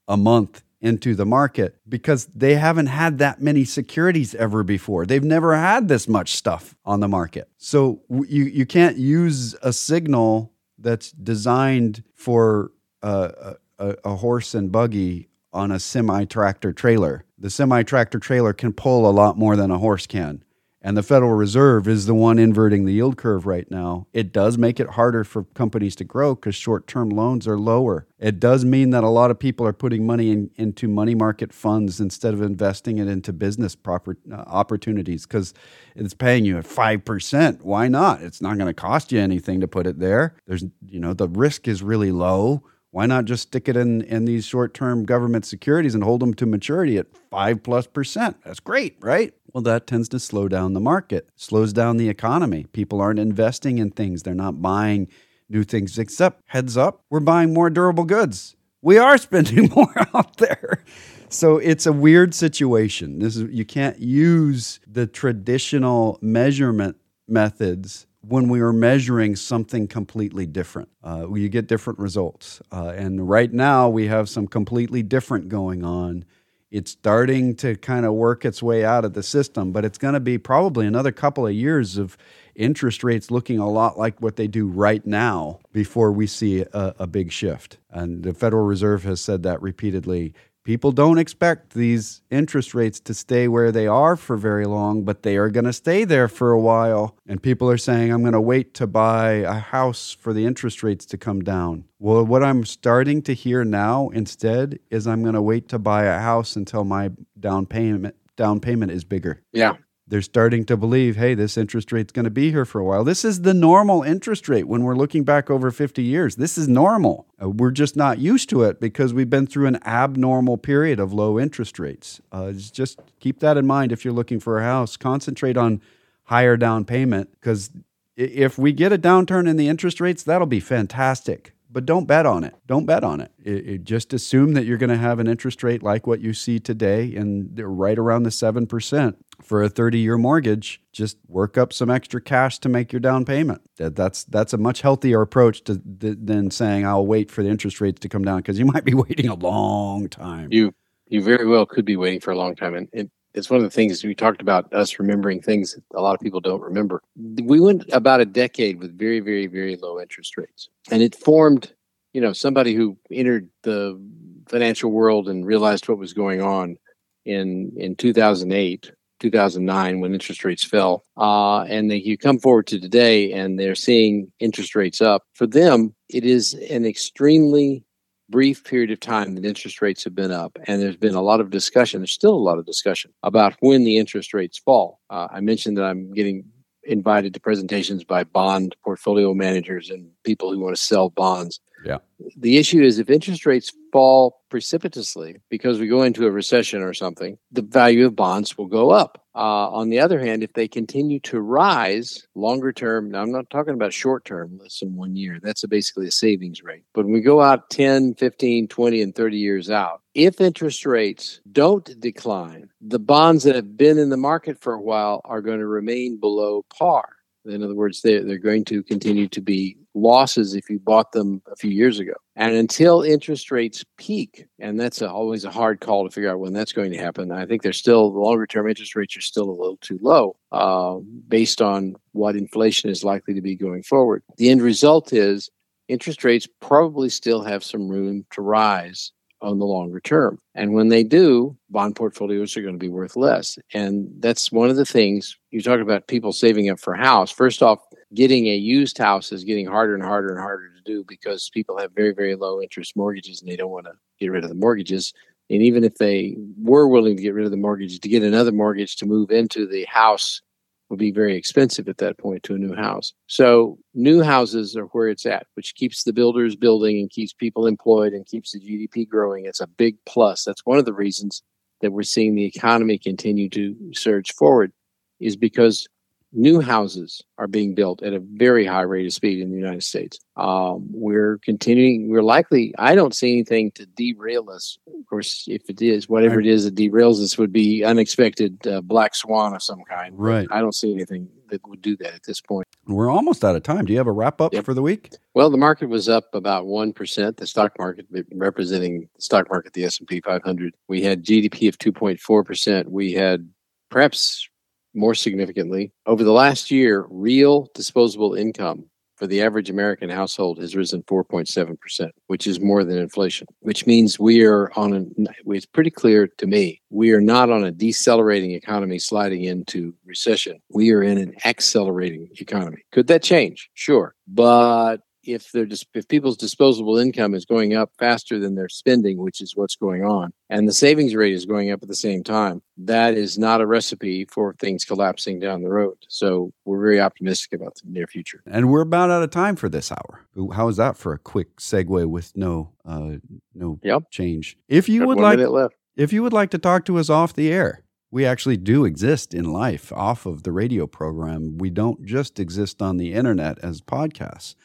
a 0.08 0.18
month 0.18 0.62
into 0.82 1.14
the 1.14 1.26
market 1.26 1.76
because 1.88 2.26
they 2.28 2.56
haven't 2.56 2.88
had 2.88 3.18
that 3.18 3.42
many 3.42 3.66
securities 3.66 4.34
ever 4.36 4.64
before. 4.64 5.06
They've 5.06 5.24
never 5.24 5.56
had 5.56 5.88
this 5.88 6.08
much 6.08 6.36
stuff 6.36 6.76
on 6.86 7.00
the 7.00 7.08
market. 7.08 7.50
So 7.58 8.02
you, 8.10 8.46
you 8.46 8.66
can't 8.66 8.98
use 8.98 9.56
a 9.62 9.74
signal 9.74 10.54
that's 10.78 11.12
designed 11.12 12.04
for 12.16 12.72
a, 13.02 13.56
a, 13.78 13.96
a 14.06 14.16
horse 14.16 14.54
and 14.54 14.72
buggy 14.72 15.30
on 15.52 15.72
a 15.72 15.80
semi 15.80 16.26
tractor 16.26 16.72
trailer. 16.72 17.26
The 17.38 17.50
semi 17.50 17.84
tractor 17.84 18.20
trailer 18.20 18.54
can 18.54 18.74
pull 18.74 19.10
a 19.10 19.12
lot 19.12 19.38
more 19.38 19.56
than 19.56 19.72
a 19.72 19.78
horse 19.78 20.08
can 20.08 20.44
and 20.82 20.96
the 20.96 21.04
Federal 21.04 21.34
Reserve 21.34 21.88
is 21.88 22.06
the 22.06 22.14
one 22.14 22.40
inverting 22.40 22.86
the 22.86 22.94
yield 22.94 23.18
curve 23.18 23.46
right 23.46 23.70
now, 23.70 24.08
it 24.14 24.32
does 24.32 24.58
make 24.58 24.80
it 24.80 24.92
harder 24.92 25.26
for 25.26 25.44
companies 25.54 25.96
to 25.98 26.06
grow 26.06 26.36
because 26.36 26.56
short 26.56 26.88
term 26.88 27.10
loans 27.10 27.48
are 27.48 27.60
lower. 27.60 28.08
It 28.18 28.40
does 28.40 28.64
mean 28.64 28.92
that 28.92 29.04
a 29.04 29.10
lot 29.10 29.30
of 29.30 29.40
people 29.40 29.68
are 29.68 29.74
putting 29.74 30.06
money 30.06 30.32
in, 30.32 30.52
into 30.56 30.88
money 30.88 31.16
market 31.16 31.52
funds 31.52 32.00
instead 32.00 32.34
of 32.34 32.42
investing 32.42 32.98
it 32.98 33.08
into 33.08 33.34
business 33.34 33.76
proper, 33.76 34.18
uh, 34.32 34.36
opportunities 34.36 35.26
because 35.26 35.54
it's 35.96 36.14
paying 36.14 36.46
you 36.46 36.58
at 36.58 36.66
5%. 36.66 37.62
Why 37.62 37.90
not? 37.90 38.22
It's 38.22 38.42
not 38.42 38.58
going 38.58 38.68
to 38.68 38.74
cost 38.74 39.12
you 39.12 39.20
anything 39.20 39.60
to 39.60 39.68
put 39.68 39.86
it 39.86 40.00
there. 40.00 40.36
There's, 40.48 40.64
you 40.86 41.00
know, 41.00 41.14
the 41.14 41.28
risk 41.28 41.68
is 41.68 41.84
really 41.84 42.12
low. 42.12 42.64
Why 42.92 43.06
not 43.06 43.26
just 43.26 43.44
stick 43.44 43.70
it 43.70 43.78
in, 43.78 44.02
in 44.02 44.26
these 44.26 44.46
short 44.46 44.74
term 44.74 45.06
government 45.06 45.46
securities 45.46 45.94
and 45.94 46.04
hold 46.04 46.22
them 46.22 46.34
to 46.36 46.46
maturity 46.46 46.98
at 46.98 47.08
five 47.30 47.62
plus 47.64 47.86
percent? 47.86 48.38
That's 48.44 48.60
great, 48.60 48.98
right? 49.00 49.34
Well, 49.54 49.62
that 49.64 49.88
tends 49.88 50.10
to 50.10 50.20
slow 50.20 50.48
down 50.48 50.74
the 50.74 50.80
market, 50.80 51.30
slows 51.36 51.74
down 51.74 51.98
the 51.98 52.10
economy. 52.10 52.66
People 52.72 53.02
aren't 53.02 53.20
investing 53.20 53.78
in 53.78 53.92
things, 53.92 54.24
they're 54.24 54.34
not 54.34 54.62
buying 54.62 55.08
new 55.50 55.64
things, 55.64 55.98
except 55.98 56.44
heads 56.48 56.78
up, 56.78 57.04
we're 57.10 57.20
buying 57.20 57.54
more 57.54 57.70
durable 57.70 58.06
goods. 58.06 58.56
We 58.82 58.98
are 58.98 59.18
spending 59.20 59.70
more 59.76 59.94
out 60.14 60.38
there. 60.38 60.84
So 61.30 61.58
it's 61.58 61.86
a 61.86 61.94
weird 61.94 62.34
situation. 62.34 63.20
This 63.20 63.36
is 63.36 63.52
you 63.52 63.66
can't 63.66 64.00
use 64.00 64.80
the 64.88 65.06
traditional 65.06 66.18
measurement 66.22 66.98
methods 67.28 68.08
when 68.22 68.50
we 68.50 68.60
are 68.60 68.74
measuring 68.74 69.36
something 69.36 69.88
completely 69.88 70.46
different. 70.46 70.90
Uh, 71.04 71.34
you 71.34 71.50
get 71.50 71.68
different 71.68 72.00
results. 72.00 72.62
Uh, 72.72 72.94
and 72.96 73.30
right 73.30 73.52
now, 73.52 73.88
we 73.88 74.08
have 74.08 74.28
some 74.28 74.48
completely 74.48 75.02
different 75.04 75.48
going 75.48 75.84
on 75.84 76.26
it's 76.72 76.92
starting 76.92 77.56
to 77.56 77.76
kind 77.76 78.06
of 78.06 78.14
work 78.14 78.46
its 78.46 78.62
way 78.62 78.86
out 78.86 79.04
of 79.04 79.14
the 79.14 79.24
system, 79.24 79.72
but 79.72 79.86
it's 79.86 79.98
going 79.98 80.14
to 80.14 80.20
be 80.20 80.38
probably 80.38 80.86
another 80.86 81.12
couple 81.12 81.48
of 81.48 81.54
years 81.54 81.98
of 81.98 82.16
interest 82.56 83.04
rates 83.04 83.32
looking 83.32 83.58
a 83.58 83.70
lot 83.70 83.98
like 83.98 84.22
what 84.22 84.36
they 84.36 84.48
do 84.48 84.68
right 84.68 85.06
now 85.06 85.60
before 85.72 86.12
we 86.12 86.28
see 86.28 86.62
a, 86.62 86.96
a 87.00 87.08
big 87.08 87.32
shift. 87.32 87.78
And 87.90 88.24
the 88.24 88.34
Federal 88.34 88.66
Reserve 88.66 89.04
has 89.04 89.20
said 89.20 89.44
that 89.44 89.62
repeatedly. 89.62 90.34
People 90.64 90.92
don't 90.92 91.18
expect 91.18 91.74
these 91.74 92.22
interest 92.30 92.74
rates 92.74 93.00
to 93.02 93.14
stay 93.14 93.48
where 93.48 93.72
they 93.72 93.88
are 93.88 94.16
for 94.16 94.38
very 94.38 94.66
long, 94.66 95.04
but 95.04 95.24
they 95.24 95.38
are 95.38 95.50
going 95.50 95.66
to 95.66 95.74
stay 95.74 96.04
there 96.04 96.28
for 96.28 96.52
a 96.52 96.60
while. 96.60 97.16
And 97.28 97.42
people 97.42 97.70
are 97.70 97.78
saying, 97.78 98.12
I'm 98.12 98.22
going 98.22 98.34
to 98.34 98.42
wait 98.42 98.74
to 98.76 98.88
buy 98.88 99.32
a 99.32 99.54
house 99.54 100.12
for 100.12 100.34
the 100.34 100.46
interest 100.46 100.84
rates 100.84 101.06
to 101.08 101.18
come 101.18 101.42
down. 101.42 101.86
Well, 101.98 102.26
what 102.26 102.44
I'm 102.44 102.66
starting 102.66 103.22
to 103.24 103.34
hear 103.34 103.64
now 103.64 104.10
instead 104.10 104.80
is 104.92 105.08
I'm 105.08 105.24
going 105.24 105.36
to 105.36 105.42
wait 105.42 105.70
to 105.70 105.80
buy 105.80 106.04
a 106.06 106.20
house 106.20 106.56
until 106.56 106.84
my 106.84 107.12
down 107.40 107.66
payment 107.66 108.16
down 108.36 108.62
payment 108.62 108.90
is 108.90 109.04
bigger. 109.04 109.42
Yeah 109.52 109.74
they're 110.10 110.22
starting 110.22 110.66
to 110.66 110.76
believe, 110.76 111.16
hey, 111.16 111.36
this 111.36 111.58
interest 111.58 111.92
rate's 111.92 112.12
going 112.12 112.26
to 112.26 112.32
be 112.32 112.52
here 112.52 112.66
for 112.66 112.80
a 112.80 112.84
while. 112.84 113.04
This 113.04 113.24
is 113.24 113.42
the 113.42 113.54
normal 113.54 114.02
interest 114.04 114.50
rate 114.50 114.68
when 114.68 114.84
we're 114.84 114.96
looking 114.96 115.24
back 115.24 115.50
over 115.50 115.72
50 115.72 116.02
years. 116.02 116.36
This 116.36 116.58
is 116.58 116.68
normal. 116.68 117.28
Uh, 117.42 117.50
we're 117.50 117.72
just 117.72 117.96
not 117.96 118.18
used 118.18 118.50
to 118.50 118.64
it 118.64 118.80
because 118.80 119.14
we've 119.14 119.30
been 119.30 119.48
through 119.48 119.68
an 119.68 119.80
abnormal 119.86 120.58
period 120.58 121.00
of 121.00 121.14
low 121.14 121.40
interest 121.40 121.80
rates. 121.80 122.20
Uh, 122.32 122.52
just 122.52 123.00
keep 123.20 123.40
that 123.40 123.58
in 123.58 123.68
mind 123.68 123.92
if 123.92 124.04
you're 124.04 124.14
looking 124.14 124.40
for 124.40 124.60
a 124.60 124.64
house. 124.64 124.98
Concentrate 124.98 125.58
on 125.58 125.82
higher 126.24 126.58
down 126.58 126.86
payment 126.86 127.30
because 127.40 127.70
if 128.16 128.58
we 128.58 128.74
get 128.74 128.92
a 128.92 128.98
downturn 128.98 129.48
in 129.48 129.58
the 129.58 129.68
interest 129.68 130.02
rates, 130.02 130.24
that'll 130.24 130.48
be 130.48 130.60
fantastic 130.60 131.54
but 131.72 131.86
don't 131.86 132.06
bet 132.06 132.26
on 132.26 132.44
it. 132.44 132.56
Don't 132.66 132.86
bet 132.86 133.04
on 133.04 133.22
it. 133.22 133.32
it, 133.44 133.68
it 133.68 133.84
just 133.84 134.12
assume 134.12 134.54
that 134.54 134.66
you're 134.66 134.78
going 134.78 134.90
to 134.90 134.98
have 134.98 135.20
an 135.20 135.28
interest 135.28 135.62
rate 135.62 135.84
like 135.84 136.08
what 136.08 136.20
you 136.20 136.34
see 136.34 136.60
today 136.60 137.16
and 137.16 137.52
right 137.60 137.98
around 137.98 138.24
the 138.24 138.32
7% 138.32 139.16
for 139.42 139.64
a 139.64 139.70
30-year 139.70 140.18
mortgage. 140.18 140.82
Just 140.92 141.18
work 141.28 141.58
up 141.58 141.74
some 141.74 141.90
extra 141.90 142.22
cash 142.22 142.60
to 142.60 142.70
make 142.70 142.92
your 142.92 143.00
down 143.00 143.26
payment. 143.26 143.62
That, 143.78 143.96
that's 143.96 144.24
that's 144.26 144.54
a 144.54 144.58
much 144.58 144.82
healthier 144.82 145.22
approach 145.22 145.64
to, 145.66 145.82
than 145.84 146.52
saying 146.52 146.86
I'll 146.86 147.06
wait 147.06 147.32
for 147.32 147.44
the 147.44 147.50
interest 147.50 147.82
rates 147.82 148.00
to 148.02 148.10
come 148.10 148.24
down 148.24 148.38
because 148.38 148.60
you 148.60 148.66
might 148.66 148.86
be 148.86 148.94
waiting 148.96 149.28
a 149.28 149.36
long 149.36 150.10
time. 150.10 150.50
You 150.52 150.74
you 151.08 151.24
very 151.24 151.48
well 151.48 151.66
could 151.66 151.86
be 151.86 151.96
waiting 151.96 152.20
for 152.20 152.32
a 152.32 152.38
long 152.38 152.56
time 152.56 152.76
and, 152.76 152.88
and 152.94 153.10
it's 153.34 153.50
one 153.50 153.58
of 153.58 153.64
the 153.64 153.70
things 153.70 154.04
we 154.04 154.16
talked 154.16 154.42
about 154.42 154.72
us 154.74 154.98
remembering 155.00 155.42
things 155.42 155.76
that 155.76 155.84
a 155.96 156.02
lot 156.02 156.16
of 156.16 156.20
people 156.20 156.40
don't 156.40 156.62
remember. 156.62 157.02
We 157.16 157.60
went 157.60 157.86
about 157.94 158.22
a 158.22 158.26
decade 158.26 158.80
with 158.80 158.98
very, 158.98 159.20
very, 159.20 159.48
very 159.48 159.76
low 159.76 160.00
interest 160.00 160.36
rates. 160.38 160.70
And 160.90 161.02
it 161.02 161.16
formed, 161.16 161.72
you 162.14 162.22
know, 162.22 162.34
somebody 162.34 162.74
who 162.74 162.98
entered 163.12 163.50
the 163.64 164.02
financial 164.48 164.92
world 164.92 165.30
and 165.30 165.46
realized 165.46 165.88
what 165.88 166.00
was 166.00 166.14
going 166.14 166.42
on 166.42 166.78
in 167.26 167.72
in 167.78 167.96
2008 167.96 168.92
2009 169.20 170.00
when 170.00 170.14
interest 170.14 170.44
rates 170.44 170.64
fell 170.64 171.04
uh, 171.18 171.62
and 171.64 171.92
they, 171.92 171.98
you 171.98 172.18
come 172.18 172.40
forward 172.40 172.68
to 172.68 172.80
today 172.80 173.32
and 173.32 173.60
they're 173.60 173.76
seeing 173.76 174.32
interest 174.40 174.76
rates 174.76 175.02
up 175.02 175.24
for 175.34 175.48
them 175.48 175.94
it 176.10 176.26
is 176.26 176.54
an 176.70 176.86
extremely 176.86 177.84
brief 178.30 178.64
period 178.64 178.92
of 178.92 179.00
time 179.00 179.36
that 179.36 179.46
interest 179.46 179.82
rates 179.82 180.04
have 180.04 180.16
been 180.16 180.32
up, 180.32 180.58
and 180.66 180.82
there's 180.82 180.98
been 180.98 181.16
a 181.16 181.22
lot 181.22 181.42
of 181.42 181.50
discussion. 181.50 182.00
There's 182.00 182.12
still 182.12 182.34
a 182.34 182.36
lot 182.36 182.60
of 182.60 182.66
discussion 182.66 183.12
about 183.24 183.56
when 183.60 183.84
the 183.84 183.98
interest 183.98 184.34
rates 184.34 184.58
fall. 184.58 185.00
Uh, 185.10 185.28
I 185.32 185.42
mentioned 185.42 185.78
that 185.78 185.86
I'm 185.86 186.14
getting 186.14 186.46
invited 186.84 187.34
to 187.34 187.40
presentations 187.40 188.04
by 188.04 188.24
bond 188.24 188.76
portfolio 188.84 189.34
managers 189.34 189.90
and 189.90 190.10
people 190.24 190.52
who 190.52 190.60
want 190.60 190.76
to 190.76 190.82
sell 190.82 191.10
bonds. 191.10 191.60
Yeah. 191.84 191.98
The 192.38 192.58
issue 192.58 192.82
is 192.82 193.00
if 193.00 193.10
interest 193.10 193.46
rates 193.46 193.72
fall 193.92 194.42
precipitously 194.50 195.38
because 195.50 195.80
we 195.80 195.88
go 195.88 196.04
into 196.04 196.26
a 196.26 196.32
recession 196.32 196.82
or 196.82 196.94
something, 196.94 197.38
the 197.52 197.62
value 197.62 198.06
of 198.06 198.16
bonds 198.16 198.58
will 198.58 198.68
go 198.68 198.92
up. 198.92 199.26
Uh, 199.36 199.70
on 199.70 199.90
the 199.90 200.00
other 200.00 200.20
hand, 200.20 200.44
if 200.44 200.54
they 200.54 200.68
continue 200.68 201.20
to 201.22 201.40
rise 201.40 202.28
longer 202.36 202.74
term, 202.74 203.10
now 203.10 203.22
I'm 203.22 203.32
not 203.32 203.50
talking 203.50 203.74
about 203.74 203.94
short 203.94 204.26
term, 204.26 204.58
less 204.58 204.80
than 204.80 204.96
one 204.96 205.16
year, 205.16 205.40
that's 205.42 205.64
a 205.64 205.68
basically 205.68 206.08
a 206.08 206.12
savings 206.12 206.62
rate. 206.62 206.84
But 206.94 207.06
when 207.06 207.14
we 207.14 207.22
go 207.22 207.42
out 207.42 207.70
10, 207.70 208.16
15, 208.16 208.68
20, 208.68 209.02
and 209.02 209.16
30 209.16 209.38
years 209.38 209.70
out, 209.70 210.02
if 210.14 210.42
interest 210.42 210.86
rates 210.86 211.40
don't 211.52 211.98
decline, 212.02 212.70
the 212.82 213.00
bonds 213.00 213.44
that 213.44 213.56
have 213.56 213.78
been 213.78 213.98
in 213.98 214.10
the 214.10 214.18
market 214.18 214.60
for 214.60 214.74
a 214.74 214.82
while 214.82 215.22
are 215.24 215.42
going 215.42 215.60
to 215.60 215.68
remain 215.68 216.20
below 216.20 216.66
par. 216.78 217.08
In 217.46 217.64
other 217.64 217.76
words, 217.76 218.02
they're, 218.02 218.24
they're 218.24 218.38
going 218.38 218.66
to 218.66 218.84
continue 218.84 219.28
to 219.30 219.42
be 219.42 219.78
losses 220.00 220.56
if 220.56 220.70
you 220.70 220.80
bought 220.80 221.12
them 221.12 221.42
a 221.52 221.56
few 221.56 221.72
years 221.72 222.00
ago. 222.00 222.14
And 222.36 222.56
until 222.56 223.02
interest 223.02 223.52
rates 223.52 223.84
peak, 223.98 224.46
and 224.60 224.80
that's 224.80 225.02
a, 225.02 225.12
always 225.12 225.46
a 225.46 225.52
hard 225.52 225.82
call 225.82 226.06
to 226.06 226.12
figure 226.12 226.32
out 226.32 226.40
when 226.40 226.54
that's 226.54 226.72
going 226.72 226.92
to 226.92 226.98
happen. 226.98 227.32
I 227.32 227.46
think 227.46 227.62
they're 227.62 227.74
still 227.74 228.12
the 228.12 228.20
longer 228.20 228.48
term 228.48 228.68
interest 228.68 228.96
rates 228.96 229.18
are 229.18 229.22
still 229.22 229.50
a 229.50 229.52
little 229.52 229.78
too 229.78 230.00
low 230.02 230.36
uh, 230.52 230.98
based 231.28 231.62
on 231.62 231.96
what 232.14 232.36
inflation 232.36 232.90
is 232.90 233.04
likely 233.04 233.34
to 233.34 233.42
be 233.42 233.56
going 233.56 233.84
forward. 233.84 234.24
The 234.38 234.50
end 234.50 234.62
result 234.62 235.14
is 235.14 235.50
interest 235.88 236.24
rates 236.24 236.48
probably 236.62 237.10
still 237.10 237.44
have 237.44 237.64
some 237.64 237.90
room 237.90 238.26
to 238.32 238.42
rise 238.42 239.12
on 239.42 239.60
the 239.60 239.66
longer 239.66 240.00
term. 240.00 240.40
And 240.56 240.74
when 240.74 240.90
they 240.90 241.04
do, 241.04 241.58
bond 241.70 241.96
portfolios 241.96 242.56
are 242.58 242.62
going 242.62 242.76
to 242.76 242.80
be 242.80 242.90
worth 242.90 243.16
less. 243.16 243.58
And 243.74 244.10
that's 244.20 244.52
one 244.52 244.70
of 244.70 244.76
the 244.76 244.86
things 244.86 245.38
you 245.52 245.62
talk 245.62 245.80
about 245.80 246.08
people 246.08 246.34
saving 246.34 246.70
up 246.70 246.80
for 246.80 246.94
a 246.94 247.04
house. 247.04 247.32
First 247.32 247.64
off, 247.64 247.80
getting 248.14 248.48
a 248.48 248.56
used 248.56 248.98
house 248.98 249.32
is 249.32 249.44
getting 249.44 249.68
harder 249.68 249.94
and 249.94 250.04
harder 250.04 250.30
and 250.30 250.40
harder 250.40 250.70
to 250.70 250.82
do 250.84 251.04
because 251.08 251.50
people 251.54 251.78
have 251.78 251.92
very, 251.96 252.14
very 252.14 252.36
low 252.36 252.62
interest 252.62 252.96
mortgages 252.96 253.42
and 253.42 253.50
they 253.50 253.56
don't 253.56 253.72
want 253.72 253.86
to 253.86 253.94
get 254.20 254.32
rid 254.32 254.44
of 254.44 254.50
the 254.50 254.56
mortgages. 254.56 255.14
And 255.50 255.62
even 255.62 255.84
if 255.84 255.96
they 255.96 256.36
were 256.62 256.88
willing 256.88 257.18
to 257.18 257.24
get 257.24 257.34
rid 257.34 257.46
of 257.46 257.52
the 257.52 257.58
mortgage, 257.58 258.00
to 258.00 258.10
get 258.10 258.24
another 258.24 258.52
mortgage 258.52 258.96
to 258.98 259.06
move 259.06 259.32
into 259.32 259.68
the 259.68 259.86
house 259.86 260.42
would 260.90 261.00
be 261.00 261.12
very 261.12 261.36
expensive 261.36 261.88
at 261.88 262.00
that 262.00 262.18
point 262.18 262.42
to 262.44 262.56
a 262.56 262.58
new 262.58 262.76
house. 262.76 263.14
So 263.28 263.78
new 263.94 264.24
houses 264.24 264.76
are 264.76 264.86
where 264.86 265.08
it's 265.08 265.26
at, 265.26 265.46
which 265.54 265.76
keeps 265.76 266.04
the 266.04 266.14
builders 266.14 266.56
building 266.56 267.00
and 267.00 267.10
keeps 267.10 267.32
people 267.32 267.68
employed 267.68 268.14
and 268.14 268.26
keeps 268.26 268.52
the 268.52 268.60
GDP 268.60 269.08
growing. 269.08 269.46
It's 269.46 269.62
a 269.62 269.68
big 269.68 269.98
plus. 270.08 270.44
That's 270.44 270.66
one 270.66 270.80
of 270.80 270.86
the 270.86 270.94
reasons 270.94 271.44
that 271.82 271.92
we're 271.92 272.04
seeing 272.04 272.36
the 272.36 272.46
economy 272.46 272.98
continue 272.98 273.50
to 273.50 273.76
surge 273.94 274.34
forward 274.34 274.72
is 275.20 275.36
because 275.36 275.88
new 276.32 276.62
houses 276.62 277.24
are 277.38 277.48
being 277.48 277.74
built 277.74 278.04
at 278.04 278.14
a 278.14 278.20
very 278.20 278.66
high 278.66 278.82
rate 278.82 279.06
of 279.06 279.14
speed 279.14 279.42
in 279.42 279.52
the 279.52 279.58
United 279.58 279.84
States. 279.84 280.20
Um, 280.36 280.88
we're 280.92 281.40
continuing, 281.44 282.10
we're 282.10 282.24
likely, 282.24 282.74
I 282.78 282.96
don't 282.96 283.16
see 283.16 283.34
anything 283.34 283.72
to 283.72 283.86
derail 283.86 284.50
us. 284.50 284.78
Of 284.88 285.06
course, 285.08 285.46
if 285.48 285.70
it 285.70 285.82
is, 285.82 286.08
whatever 286.08 286.40
it 286.40 286.48
is 286.48 286.66
that 286.66 286.76
derails 286.76 287.22
us 287.22 287.38
would 287.38 287.52
be 287.52 287.84
unexpected 287.84 288.66
uh, 288.68 288.82
black 288.82 289.16
swan 289.16 289.54
of 289.54 289.64
some 289.64 289.84
kind. 289.90 290.18
Right. 290.18 290.48
I 290.52 290.60
don't 290.60 290.76
see 290.76 290.94
anything 290.94 291.30
that 291.50 291.68
would 291.68 291.82
do 291.82 291.98
that 291.98 292.14
at 292.14 292.24
this 292.24 292.42
point. 292.42 292.68
We're 292.86 293.10
almost 293.10 293.44
out 293.44 293.56
of 293.56 293.64
time. 293.64 293.86
Do 293.86 293.94
you 293.94 293.98
have 293.98 294.08
a 294.08 294.12
wrap 294.12 294.40
up 294.40 294.54
yep. 294.54 294.66
for 294.66 294.74
the 294.74 294.84
week? 294.84 295.12
Well, 295.34 295.50
the 295.50 295.58
market 295.58 295.90
was 295.90 296.08
up 296.08 296.34
about 296.34 296.66
1%, 296.66 297.38
the 297.38 297.48
stock 297.48 297.74
market 297.80 298.06
representing 298.34 299.10
the 299.16 299.22
stock 299.22 299.50
market, 299.50 299.74
the 299.74 299.84
S&P 299.86 300.22
500. 300.22 300.76
We 300.88 301.02
had 301.02 301.26
GDP 301.26 301.70
of 301.70 301.80
2.4%. 301.80 302.88
We 302.88 303.14
had 303.14 303.50
perhaps 303.90 304.48
more 304.94 305.16
significantly, 305.16 305.92
over 306.06 306.24
the 306.24 306.32
last 306.32 306.72
year, 306.72 307.06
real 307.10 307.70
disposable 307.74 308.34
income 308.34 308.90
for 309.20 309.28
the 309.28 309.42
average 309.42 309.70
American 309.70 310.10
household 310.10 310.60
has 310.60 310.78
risen 310.78 311.04
4.7%, 311.04 312.10
which 312.28 312.48
is 312.48 312.62
more 312.62 312.86
than 312.86 312.98
inflation, 312.98 313.48
which 313.60 313.86
means 313.86 314.18
we 314.18 314.46
are 314.46 314.72
on 314.78 314.94
a, 314.94 315.06
it's 315.54 315.66
pretty 315.66 315.92
clear 315.92 316.28
to 316.38 316.48
me, 316.48 316.82
we 316.90 317.12
are 317.12 317.20
not 317.20 317.52
on 317.52 317.66
a 317.66 317.72
decelerating 317.72 318.52
economy 318.52 318.98
sliding 318.98 319.44
into 319.44 319.94
recession. 320.06 320.62
We 320.70 320.94
are 320.94 321.04
in 321.04 321.18
an 321.18 321.36
accelerating 321.44 322.30
economy. 322.40 322.84
Could 322.94 323.08
that 323.08 323.22
change? 323.22 323.70
Sure. 323.74 324.16
But 324.26 325.02
if 325.24 325.52
they're 325.52 325.68
if 325.94 326.08
people's 326.08 326.38
disposable 326.38 326.98
income 326.98 327.34
is 327.34 327.46
going 327.46 327.76
up 327.76 327.92
faster 327.98 328.40
than 328.40 328.56
their 328.56 328.70
spending, 328.70 329.18
which 329.18 329.42
is 329.42 329.56
what's 329.56 329.76
going 329.76 330.04
on, 330.04 330.32
and 330.50 330.68
the 330.68 330.74
savings 330.74 331.16
rate 331.16 331.34
is 331.34 331.46
going 331.46 331.72
up 331.72 331.82
at 331.82 331.90
the 331.90 331.96
same 331.96 332.24
time, 332.24 332.62
that 332.78 333.14
is 333.16 333.38
not 333.38 333.62
a 333.62 333.66
recipe 333.66 334.26
for 334.26 334.54
things 334.60 334.86
collapsing 334.86 335.40
down 335.40 335.62
the 335.62 335.70
road. 335.70 335.98
So 336.08 336.52
we're 336.66 336.82
very 336.82 337.00
optimistic 337.00 337.60
about 337.60 337.76
the 337.76 337.90
near 337.90 338.08
future. 338.08 338.42
And 338.46 338.70
we're 338.70 338.82
about 338.82 339.10
out 339.10 339.24
of 339.24 339.32
time 339.32 339.56
for 339.56 339.70
this 339.70 339.92
hour. 339.92 340.26
How 340.54 340.68
is 340.68 340.78
that 340.78 340.98
for 340.98 341.14
a 341.14 341.20
quick 341.20 341.58
segue 341.58 342.06
with 342.06 342.36
no 342.36 342.72
uh, 342.86 343.18
no 343.54 343.80
yep. 343.84 344.04
change? 344.12 344.58
If 344.68 344.90
you 344.90 345.02
Got 345.02 345.08
would 345.08 345.20
like 345.20 345.72
if 345.96 346.14
you 346.14 346.24
would 346.24 346.34
like 346.34 346.52
to 346.52 346.58
talk 346.58 346.86
to 346.86 346.98
us 346.98 347.10
off 347.10 347.34
the 347.34 347.52
air, 347.52 347.84
we 348.12 348.26
actually 348.26 348.58
do 348.58 348.86
exist 348.86 349.34
in 349.34 349.52
life 349.52 349.92
off 349.94 350.26
of 350.26 350.44
the 350.44 350.52
radio 350.52 350.88
program. 350.88 351.58
We 351.58 351.70
don't 351.70 352.06
just 352.06 352.40
exist 352.40 352.82
on 352.82 352.98
the 352.98 353.14
internet 353.14 353.60
as 353.60 353.82
podcasts. 353.82 354.56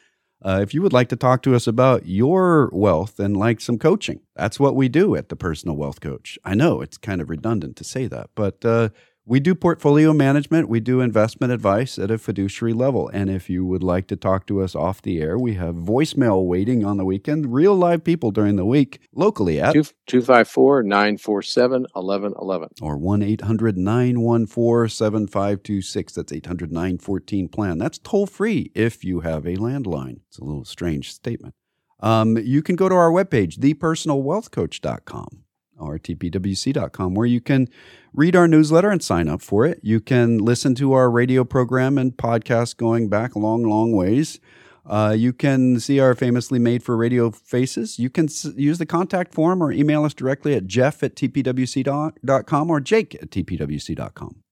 Uh, 0.45 0.59
if 0.61 0.75
you 0.75 0.81
would 0.83 0.93
like 0.93 1.09
to 1.09 1.15
talk 1.15 1.41
to 1.41 1.55
us 1.55 1.65
about 1.65 2.05
your 2.05 2.69
wealth 2.71 3.19
and 3.19 3.35
like 3.35 3.59
some 3.59 3.79
coaching, 3.79 4.19
that's 4.35 4.59
what 4.59 4.75
we 4.75 4.87
do 4.87 5.15
at 5.15 5.29
the 5.29 5.35
Personal 5.35 5.75
Wealth 5.75 5.99
Coach. 5.99 6.37
I 6.45 6.53
know 6.53 6.81
it's 6.81 6.97
kind 6.97 7.19
of 7.19 7.31
redundant 7.31 7.75
to 7.77 7.83
say 7.83 8.05
that, 8.05 8.29
but 8.35 8.63
uh, 8.63 8.89
We 9.27 9.39
do 9.39 9.55
portfolio 9.55 10.13
management, 10.13 10.69
we 10.69 10.79
do 10.79 11.01
investment 11.01 11.51
advice 11.51 11.97
at 11.97 12.11
a 12.11 12.19
fiduciary 12.19 12.73
level. 12.73 13.09
And 13.09 13.27
if 13.27 13.49
you 13.49 13.65
would 13.65 13.81
like 13.81 14.05
to 14.09 14.15
talk 14.15 14.45
to 14.45 14.61
us 14.61 14.75
off 14.75 15.01
the 15.01 15.19
air, 15.19 15.35
we 15.35 15.55
have 15.55 15.73
voicemail 15.73 16.45
waiting 16.45 16.85
on 16.85 16.97
the 16.97 17.05
weekend, 17.05 17.51
real 17.51 17.73
live 17.73 18.03
people 18.03 18.29
during 18.29 18.55
the 18.55 18.65
week 18.65 18.99
locally 19.15 19.59
at 19.59 19.73
254 19.73 20.83
947 20.83 21.87
1111 21.93 22.69
or 22.83 22.97
1 22.97 23.23
800 23.23 23.77
914 23.79 24.89
7526. 24.89 26.13
That's 26.13 26.31
800 26.31 26.71
914 26.71 27.47
plan. 27.47 27.79
That's 27.79 27.97
toll 27.97 28.27
free 28.27 28.71
if 28.75 29.03
you 29.03 29.21
have 29.21 29.47
a 29.47 29.55
landline. 29.55 30.19
It's 30.27 30.37
a 30.37 30.43
little 30.43 30.65
strange 30.65 31.11
statement. 31.11 31.55
Um, 31.99 32.37
you 32.37 32.61
can 32.61 32.75
go 32.75 32.89
to 32.89 32.93
our 32.93 33.09
webpage, 33.09 33.57
thepersonalwealthcoach.com 33.57 35.44
or 35.79 35.97
tpwc.com, 35.97 37.13
where 37.13 37.25
you 37.25 37.41
can 37.41 37.67
read 38.13 38.35
our 38.35 38.47
newsletter 38.47 38.89
and 38.89 39.03
sign 39.03 39.27
up 39.27 39.41
for 39.41 39.65
it. 39.65 39.79
You 39.83 39.99
can 39.99 40.37
listen 40.37 40.75
to 40.75 40.93
our 40.93 41.09
radio 41.09 41.43
program 41.43 41.97
and 41.97 42.15
podcast 42.15 42.77
going 42.77 43.09
back 43.09 43.35
long, 43.35 43.63
long 43.63 43.91
ways. 43.91 44.39
Uh, 44.85 45.15
you 45.17 45.33
can 45.33 45.79
see 45.79 45.99
our 45.99 46.13
famously 46.13 46.59
made 46.59 46.83
for 46.83 46.95
radio 46.95 47.31
faces. 47.31 47.97
You 47.97 48.09
can 48.11 48.25
s- 48.25 48.45
use 48.55 48.77
the 48.77 48.85
contact 48.85 49.33
form 49.33 49.63
or 49.63 49.71
email 49.71 50.03
us 50.03 50.13
directly 50.13 50.53
at 50.53 50.67
jeff 50.67 51.01
at 51.01 51.15
tpwc.com 51.15 52.69
or 52.69 52.79
jake 52.79 53.15
at 53.15 53.31
tpwc.com. 53.31 54.35